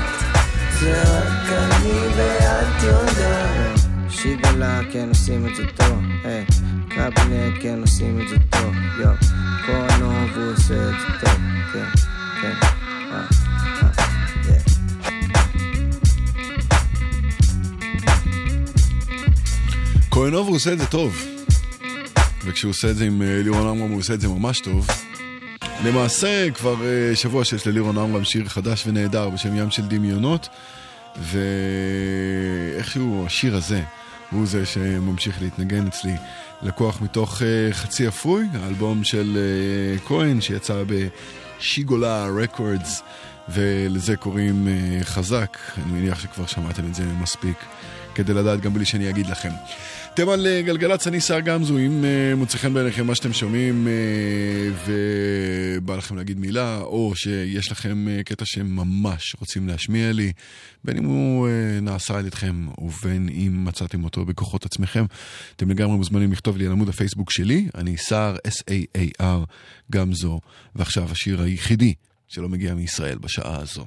[0.81, 3.81] זה רק אני ואת יודעת.
[4.11, 6.45] שיבלה כן עושים את זה טוב, היי,
[6.89, 9.11] קבינט כן עושים את זה טוב, יו,
[9.67, 11.39] קורנו והוא עושה את זה טוב,
[11.73, 11.85] כן,
[12.43, 12.55] כן,
[13.13, 13.21] אה,
[20.17, 20.39] אה.
[20.55, 21.25] הוא עושה את זה טוב.
[22.45, 24.87] וכשהוא עושה את זה עם אה, לירון עמרם הוא עושה את זה ממש טוב.
[25.83, 30.49] למעשה, כבר אה, שבוע שיש ללירון עמרם שיר חדש ונהדר בשם ים של דמיונות,
[31.17, 33.83] ואיכשהו השיר הזה
[34.31, 36.15] הוא זה שממשיך להתנגן אצלי.
[36.63, 43.03] לקוח מתוך אה, חצי אפוי, האלבום של אה, כהן שיצא בשיגולה רקורדס,
[43.49, 44.69] ולזה קוראים
[45.03, 47.57] חזק, אני מניח שכבר שמעתם את זה מספיק,
[48.15, 49.51] כדי לדעת גם בלי שאני אגיד לכם.
[50.15, 53.89] אתם על אה, גלגלצ, אני שר גמזו, אם אה, מוצא חן בעיניכם מה שאתם שומעים
[53.89, 53.93] אה,
[55.77, 60.33] ובא לכם להגיד מילה, או שיש לכם קטע שממש רוצים להשמיע לי,
[60.85, 61.49] בין אם הוא
[61.83, 65.05] נעשה על ידכם ובין אם מצאתם אותו בכוחות עצמכם,
[65.57, 69.45] אתם לגמרי מוזמנים לכתוב לי על עמוד הפייסבוק שלי, אני שר, S-A-A-R,
[69.93, 70.41] גמזו,
[70.75, 71.95] ועכשיו השיר היחידי
[72.29, 73.85] שלא מגיע מישראל בשעה הזו.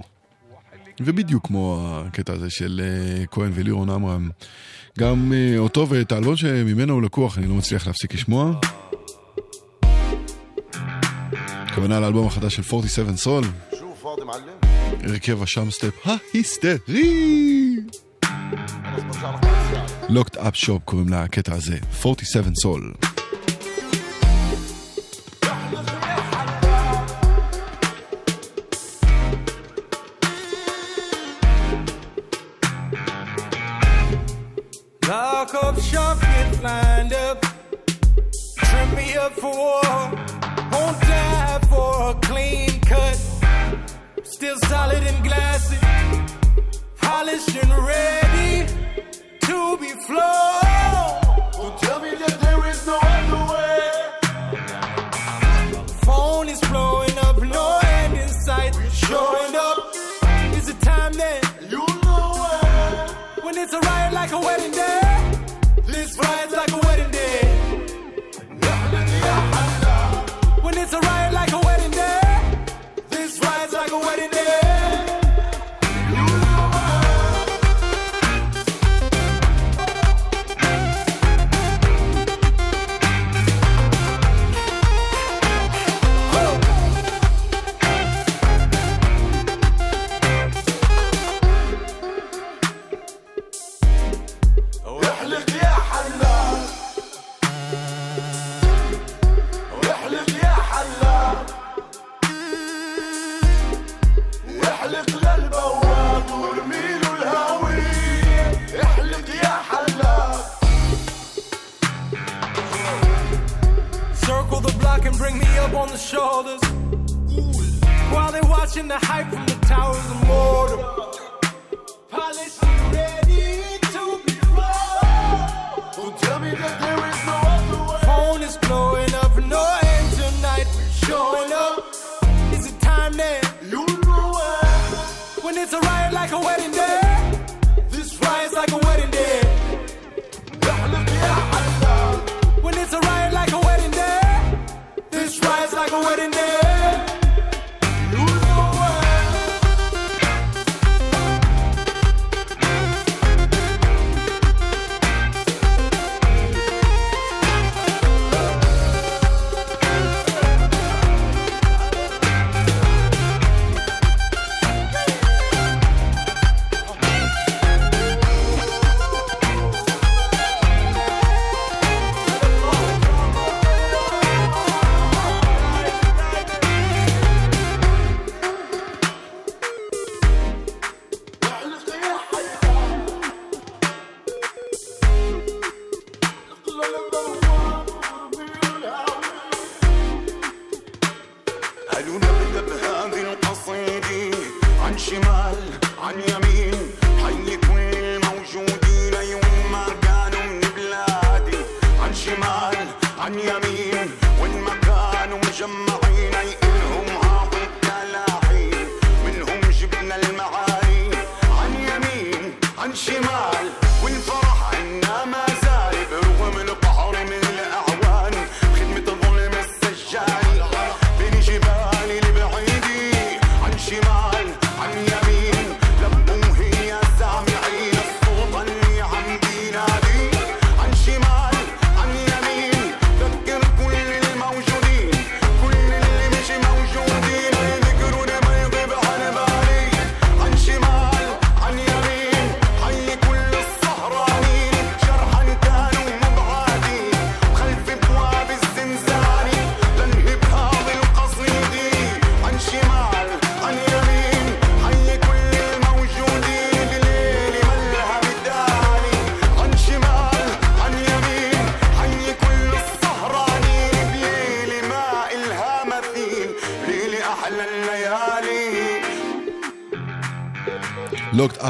[0.99, 2.81] ובדיוק כמו הקטע הזה של
[3.31, 4.29] כהן ולירון עמרם,
[4.97, 8.59] גם אה, אותו ואת האלבון שממנו הוא לקוח, אני לא מצליח להפסיק לשמוע.
[11.41, 13.43] הכוונה לאלבום החדש של 47 סול.
[15.03, 17.75] הרכב השם סטפ ההיסטרי!
[20.09, 22.93] לוקט אפ שופ קוראים לקטע הזה, 47 סול.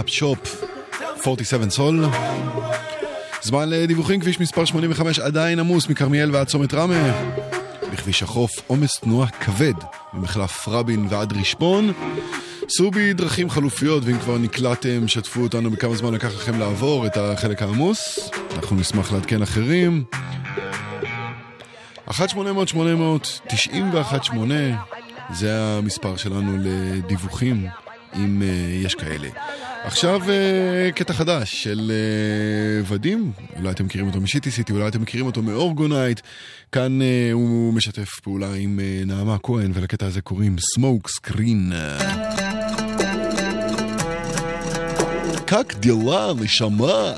[0.07, 0.63] אפ שופ,
[1.27, 2.05] 47 סול.
[3.41, 7.27] זמן לדיווחים, כביש מספר 85 עדיין עמוס מכרמיאל ועד צומת ראמה.
[7.91, 9.73] בכביש החוף עומס תנועה כבד
[10.13, 11.93] ממחלף רבין ועד רשפון.
[12.69, 17.17] סעו בי דרכים חלופיות, ואם כבר נקלטתם, שתפו אותנו בכמה זמן לקח לכם לעבור את
[17.17, 18.29] החלק העמוס.
[18.55, 20.03] אנחנו נשמח לעדכן אחרים.
[22.09, 22.13] 1-800-800-918
[25.33, 27.67] זה המספר שלנו לדיווחים,
[28.15, 29.29] אם uh, יש כאלה.
[29.87, 35.01] עכשיו אה, קטע חדש של אה, ודים, אולי אתם מכירים אותו משיטי סיטי, אולי אתם
[35.01, 36.21] מכירים אותו מאורגונייט.
[36.71, 41.71] כאן אה, הוא משתף פעולה עם נעמה כהן, ולקטע הזה קוראים סמוק סקרין.
[45.45, 47.13] קק דילה, נשמה.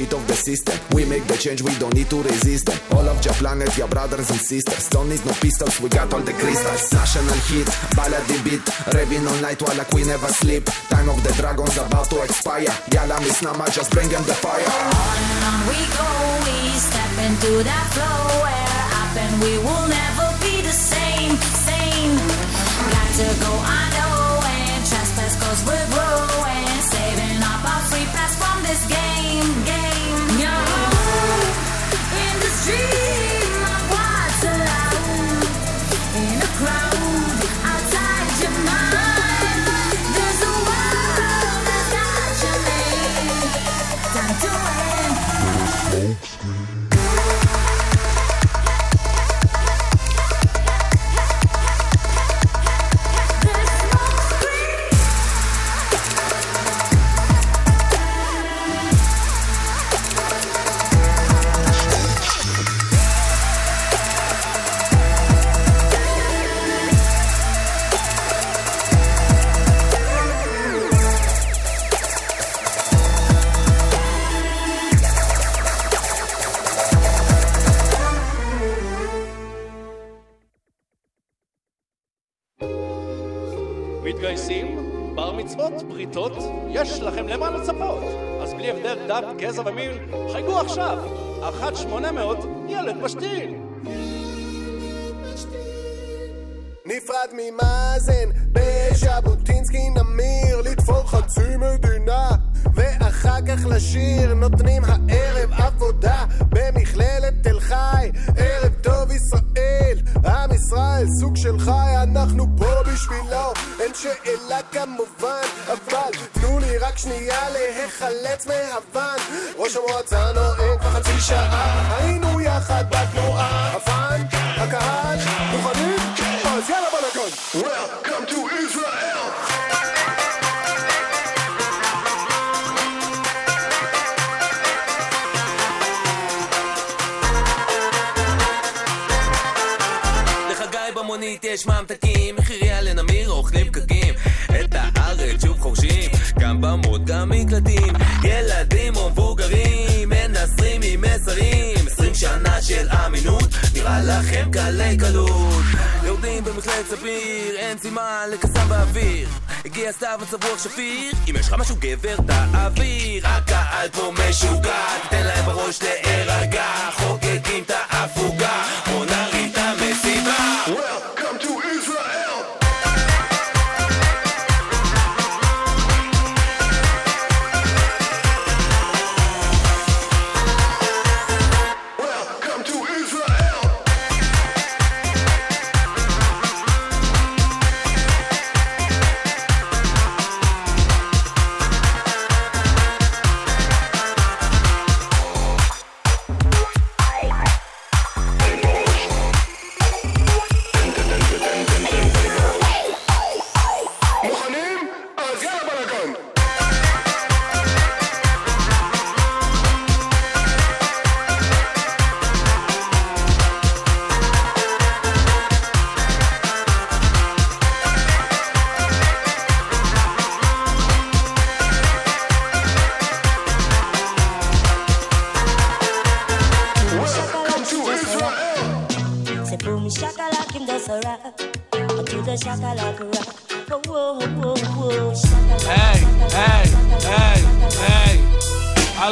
[0.00, 0.78] Shit of the system.
[0.92, 2.78] We make the change, we don't need to resist them.
[2.96, 4.88] All of your planet, your brothers and sisters.
[4.88, 6.92] Don't need no pistols, we got all the crystals.
[6.92, 8.64] National hit, ballady beat.
[8.94, 10.64] Raving all night while like we never sleep.
[10.88, 12.72] Time of the dragons about to expire.
[12.92, 14.64] Yalla miss nama, just bring them the fire.
[14.64, 16.08] On and on we go,
[16.46, 16.56] we
[16.88, 18.20] step into that flow.
[18.44, 21.36] We're up and we will never be the same,
[21.68, 22.14] same.
[22.94, 23.80] Got to go, I
[24.80, 26.19] and trespass cause we're growing.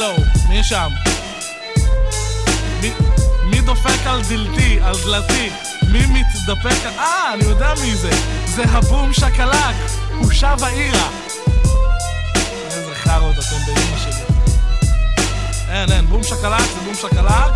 [0.09, 0.89] הלו, מי שם?
[3.51, 5.51] מי- דופק על דלתי, על דלתי?
[5.93, 6.93] מי מתדפק על...
[6.99, 8.11] אה, אני יודע מי זה.
[8.45, 9.77] זה הבום שקלק.
[10.19, 11.09] הוא שב העירה.
[12.71, 14.23] איזה חארות אתם באמא שלי.
[15.69, 17.53] אין, אין, בום שקלק זה בום שקלק.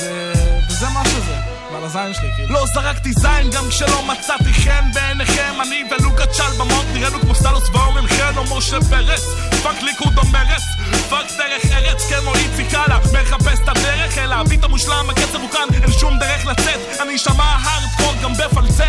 [0.00, 0.32] זה...
[0.70, 1.51] וזה מה שזה.
[1.72, 2.54] ועל הזין שלי, כאילו.
[2.54, 5.54] לא זרקתי זין גם כשלא מצאתי חן בעיניכם.
[5.62, 9.22] אני ולוקה צ'ל במות נראינו כמו סטלוס ואורן חן או משה פרץ
[9.62, 10.62] fuck ליכוד או מרץ
[11.10, 15.50] fuck דרך ארץ כמו איציק הלאה מחפש את הדרך אל ה beat המושלם הקצב הוא
[15.50, 17.00] כאן אין שום דרך לצאת.
[17.00, 18.82] אני אשמע הארדקור גם בפלצט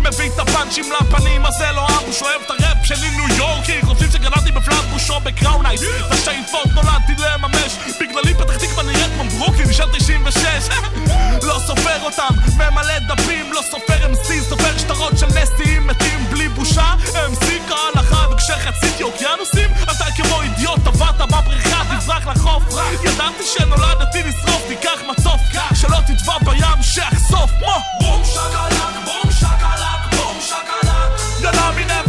[0.00, 3.82] מביא את הפאנצ'ים לפנים, אז זה לא ambush, אוהב את הראפ שלי ניו יורקי.
[3.82, 7.76] חושבים שגנבתי בפלטבוש או בקראון הייטס את השאיפות נולדתי לממש.
[8.00, 10.68] בגללי פתח תקווה נראית כמו ברוקלין של 96
[11.42, 16.94] לא סופר אותם, ממלא דפים, לא סופר MC, סופר שטרות של נשיאים מתים בלי בושה.
[17.04, 22.62] MC כהלכה וכשחציתי אוקיינוסים אתה כמו אידיוט טבעת בבריכה, תברח לחוף.
[23.04, 25.40] ידעתי שנולדתי לשרוף, תיקח מצוף
[25.74, 27.50] שלא תטבע בים, שיחשוף.
[27.60, 27.76] מו!
[28.00, 29.97] בום שקלק, בום שקלק,
[31.52, 32.07] בום שקלק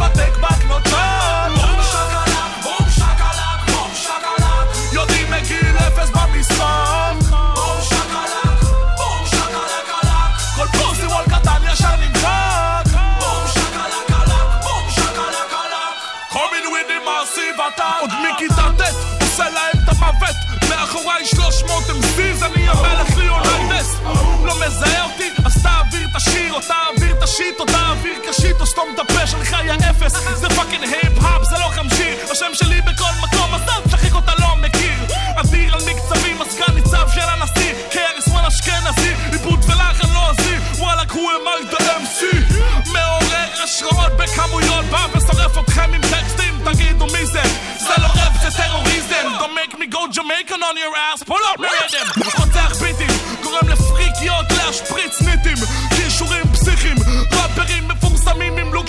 [30.16, 34.32] אפס זה פאקינג היפ-האפ זה לא חמשיר השם שלי בכל מקום אז אל תשחק אותה
[34.40, 35.00] לא מכיר.
[35.36, 37.74] אדיר על מקצבים הסגן ניצב של הנשיא.
[37.92, 42.24] KRS וואן אשכנזי עיבוד ולחן לא הזי וואלכ הוא אמר את ה-MC
[42.94, 46.62] מעורר השראות בכמויות בא ושורף אתכם עם טקסטים.
[46.66, 47.44] תגידו מי זה?
[47.80, 49.28] זה לא רב זה טרוריזם.
[49.40, 54.46] Don't make me go Jamaican on your ass pull up rhythm חותך ביטים גורם לפריקיות
[54.52, 55.58] להשפריץ ניטים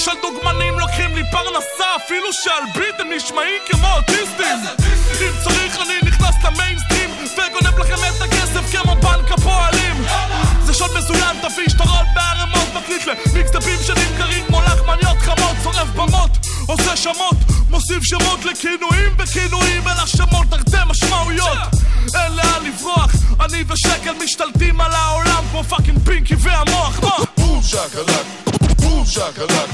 [0.04, 4.58] של דוגמנים לוקחים לי פרנסה אפילו שעל beat הם נשמעים כמו אוטיסטים.
[5.20, 10.04] אם צריך אני נכנס למיינסטרים וגונב לכם את הכסף כמו בנק הפועלים.
[10.64, 16.30] זה שוד מזוין תביא שטרות בערימות מקליט למיקסטפים שנמכרים כמו לחמניות חמות שורף במות
[16.66, 17.36] עושה שמות
[17.70, 21.58] מוסיף שמות לכינויים וכינויים אל השמות תרתי משמעויות.
[22.14, 23.10] אין לאן לברוח
[23.40, 27.00] אני ושקל משתלטים על העולם כמו fucking פינקי והמוח.
[27.02, 27.10] מה?
[27.36, 28.49] בום שקלק,
[29.14, 29.70] בום שקלק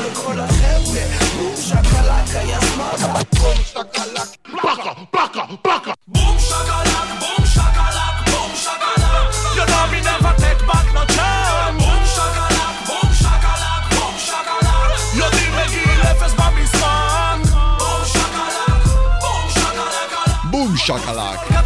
[0.00, 1.02] לכל החבר'ה,
[1.36, 4.28] בום שקלק היה סמארטה, בום שקלק,
[4.62, 13.14] פקה, פקה, פקה בום שקלק, בום שקלק, בום שקלק ינמי נבטק בקנוצ'ן בום שקלק, בום
[13.14, 17.36] שקלק, בום שקלק יודעים מגיל אפס במשחק
[17.78, 18.86] בום שקלק,
[19.20, 21.58] בום שקלק בום שקלק.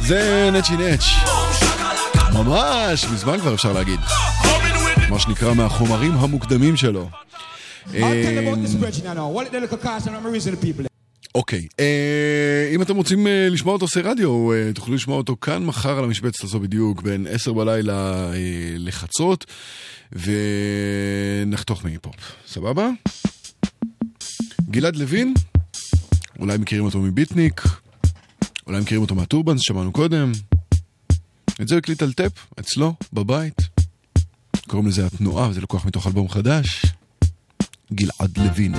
[0.00, 1.04] זה נצ'י נץ'.
[2.44, 4.00] ממש, מזמן כבר אפשר להגיד.
[5.10, 7.08] מה שנקרא מהחומרים המוקדמים שלו.
[10.62, 10.86] People.
[11.34, 15.64] אוקיי, אה, אם אתם רוצים אה, לשמוע אותו עושה רדיו, אה, תוכלו לשמוע אותו כאן
[15.64, 19.46] מחר על המשבצת הזו בדיוק, בין 10 בלילה אה, לחצות,
[20.12, 22.16] ונחתוך מהיפ-הופ.
[22.46, 22.90] סבבה?
[24.70, 25.34] גלעד לוין,
[26.38, 27.62] אולי מכירים אותו מביטניק,
[28.66, 30.32] אולי מכירים אותו מהטורבנס ששמענו קודם.
[31.60, 33.56] את זה הקליט על טאפ, אצלו, בבית.
[34.68, 36.86] קוראים לזה התנועה, וזה לקוח מתוך אלבום חדש.
[37.92, 38.74] גלעד לוין.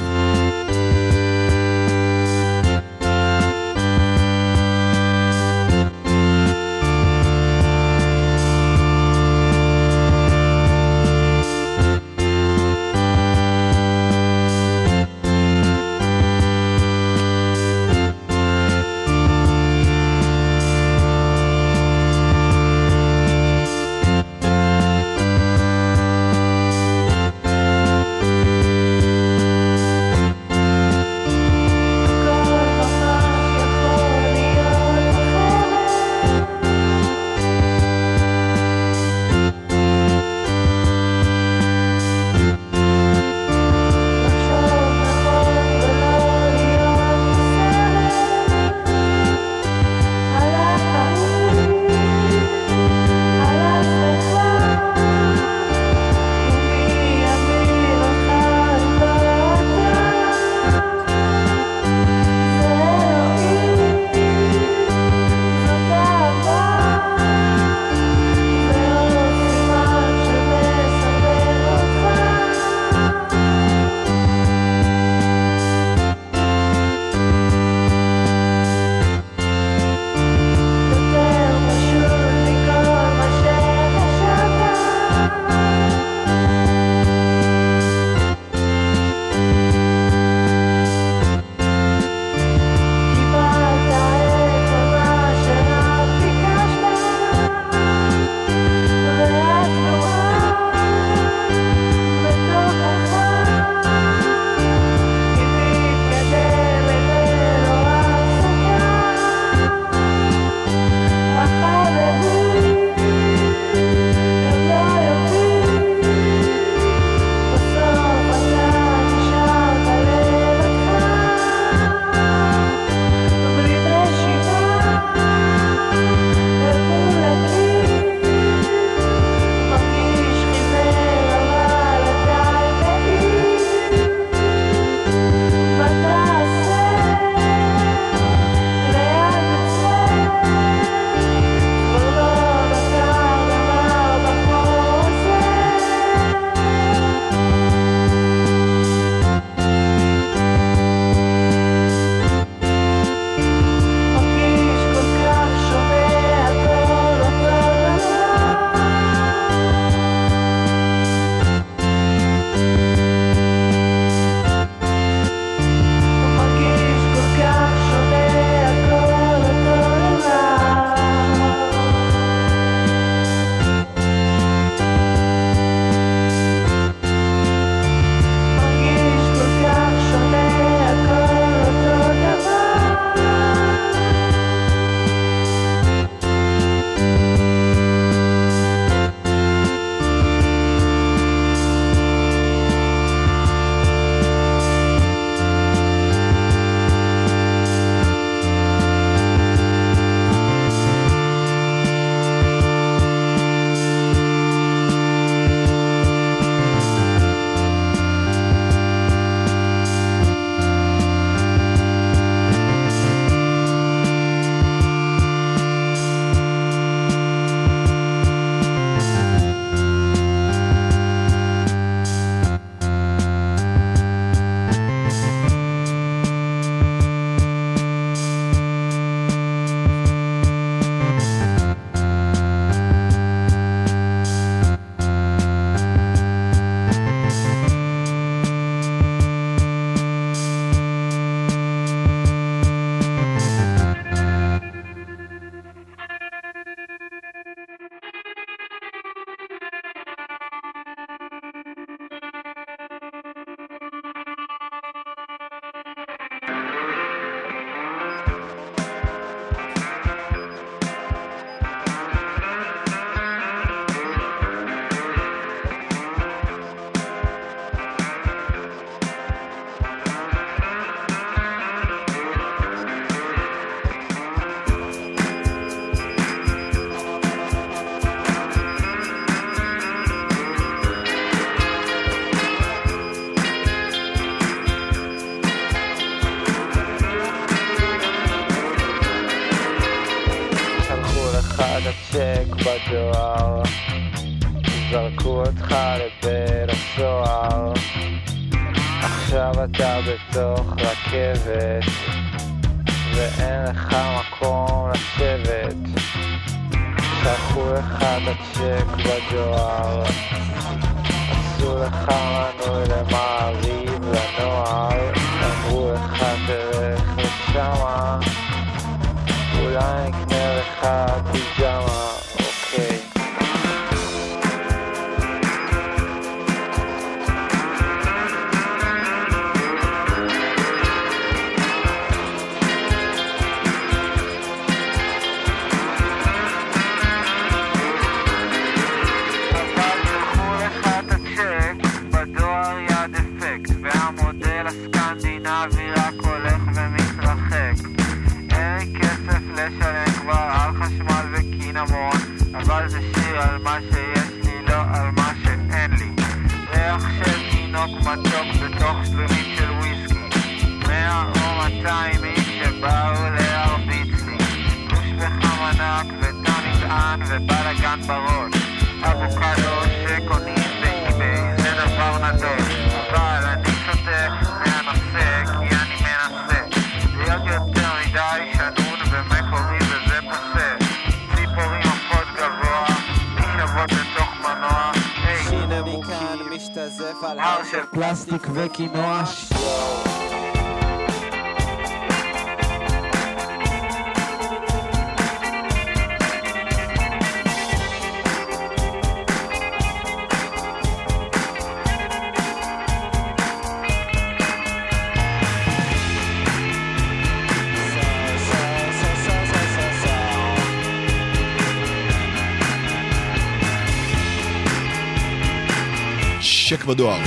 [416.92, 417.20] בדואר.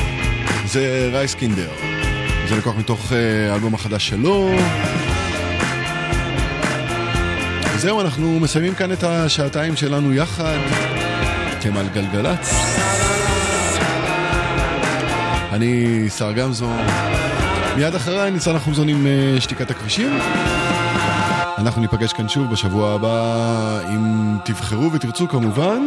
[0.65, 1.69] זה רייסקינדר.
[2.49, 4.51] זה לקוח מתוך אה, האלבום החדש שלו.
[7.77, 10.59] זהו, אנחנו מסיימים כאן את השעתיים שלנו יחד.
[11.59, 12.55] אתם על גלגלצ.
[15.53, 16.71] אני שר גמזו.
[17.77, 20.19] מיד אחריי ניצן החומזון עם אה, שתיקת הכבישים.
[21.59, 25.83] אנחנו ניפגש כאן שוב בשבוע הבא, אם תבחרו ותרצו כמובן.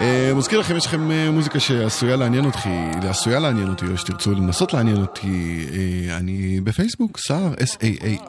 [0.00, 2.68] אה, מזכיר לכם, יש לכם אה, מוזיקה שעשויה לעניין אותי,
[3.08, 8.26] עשויה לעניין אותי, או שתרצו לנסות לעניין אותי, אה, אני בפייסבוק, סער, S-A-A-R-G-A-M-Z-O.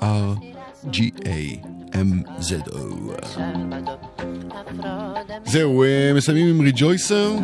[5.45, 5.83] זהו,
[6.15, 7.35] מסיימים עם ריג'ויסר,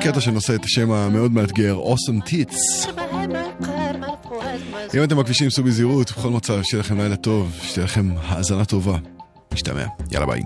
[0.00, 2.88] קטע שנושא את השם המאוד מאתגר, Awesome Tits.
[4.94, 8.98] אם אתם בכבישים, סעו בזהירות, בכל מצב, שיהיה לכם לילה טוב, שתהיה לכם האזנה טובה.
[9.52, 10.42] משתמע, יאללה ביי.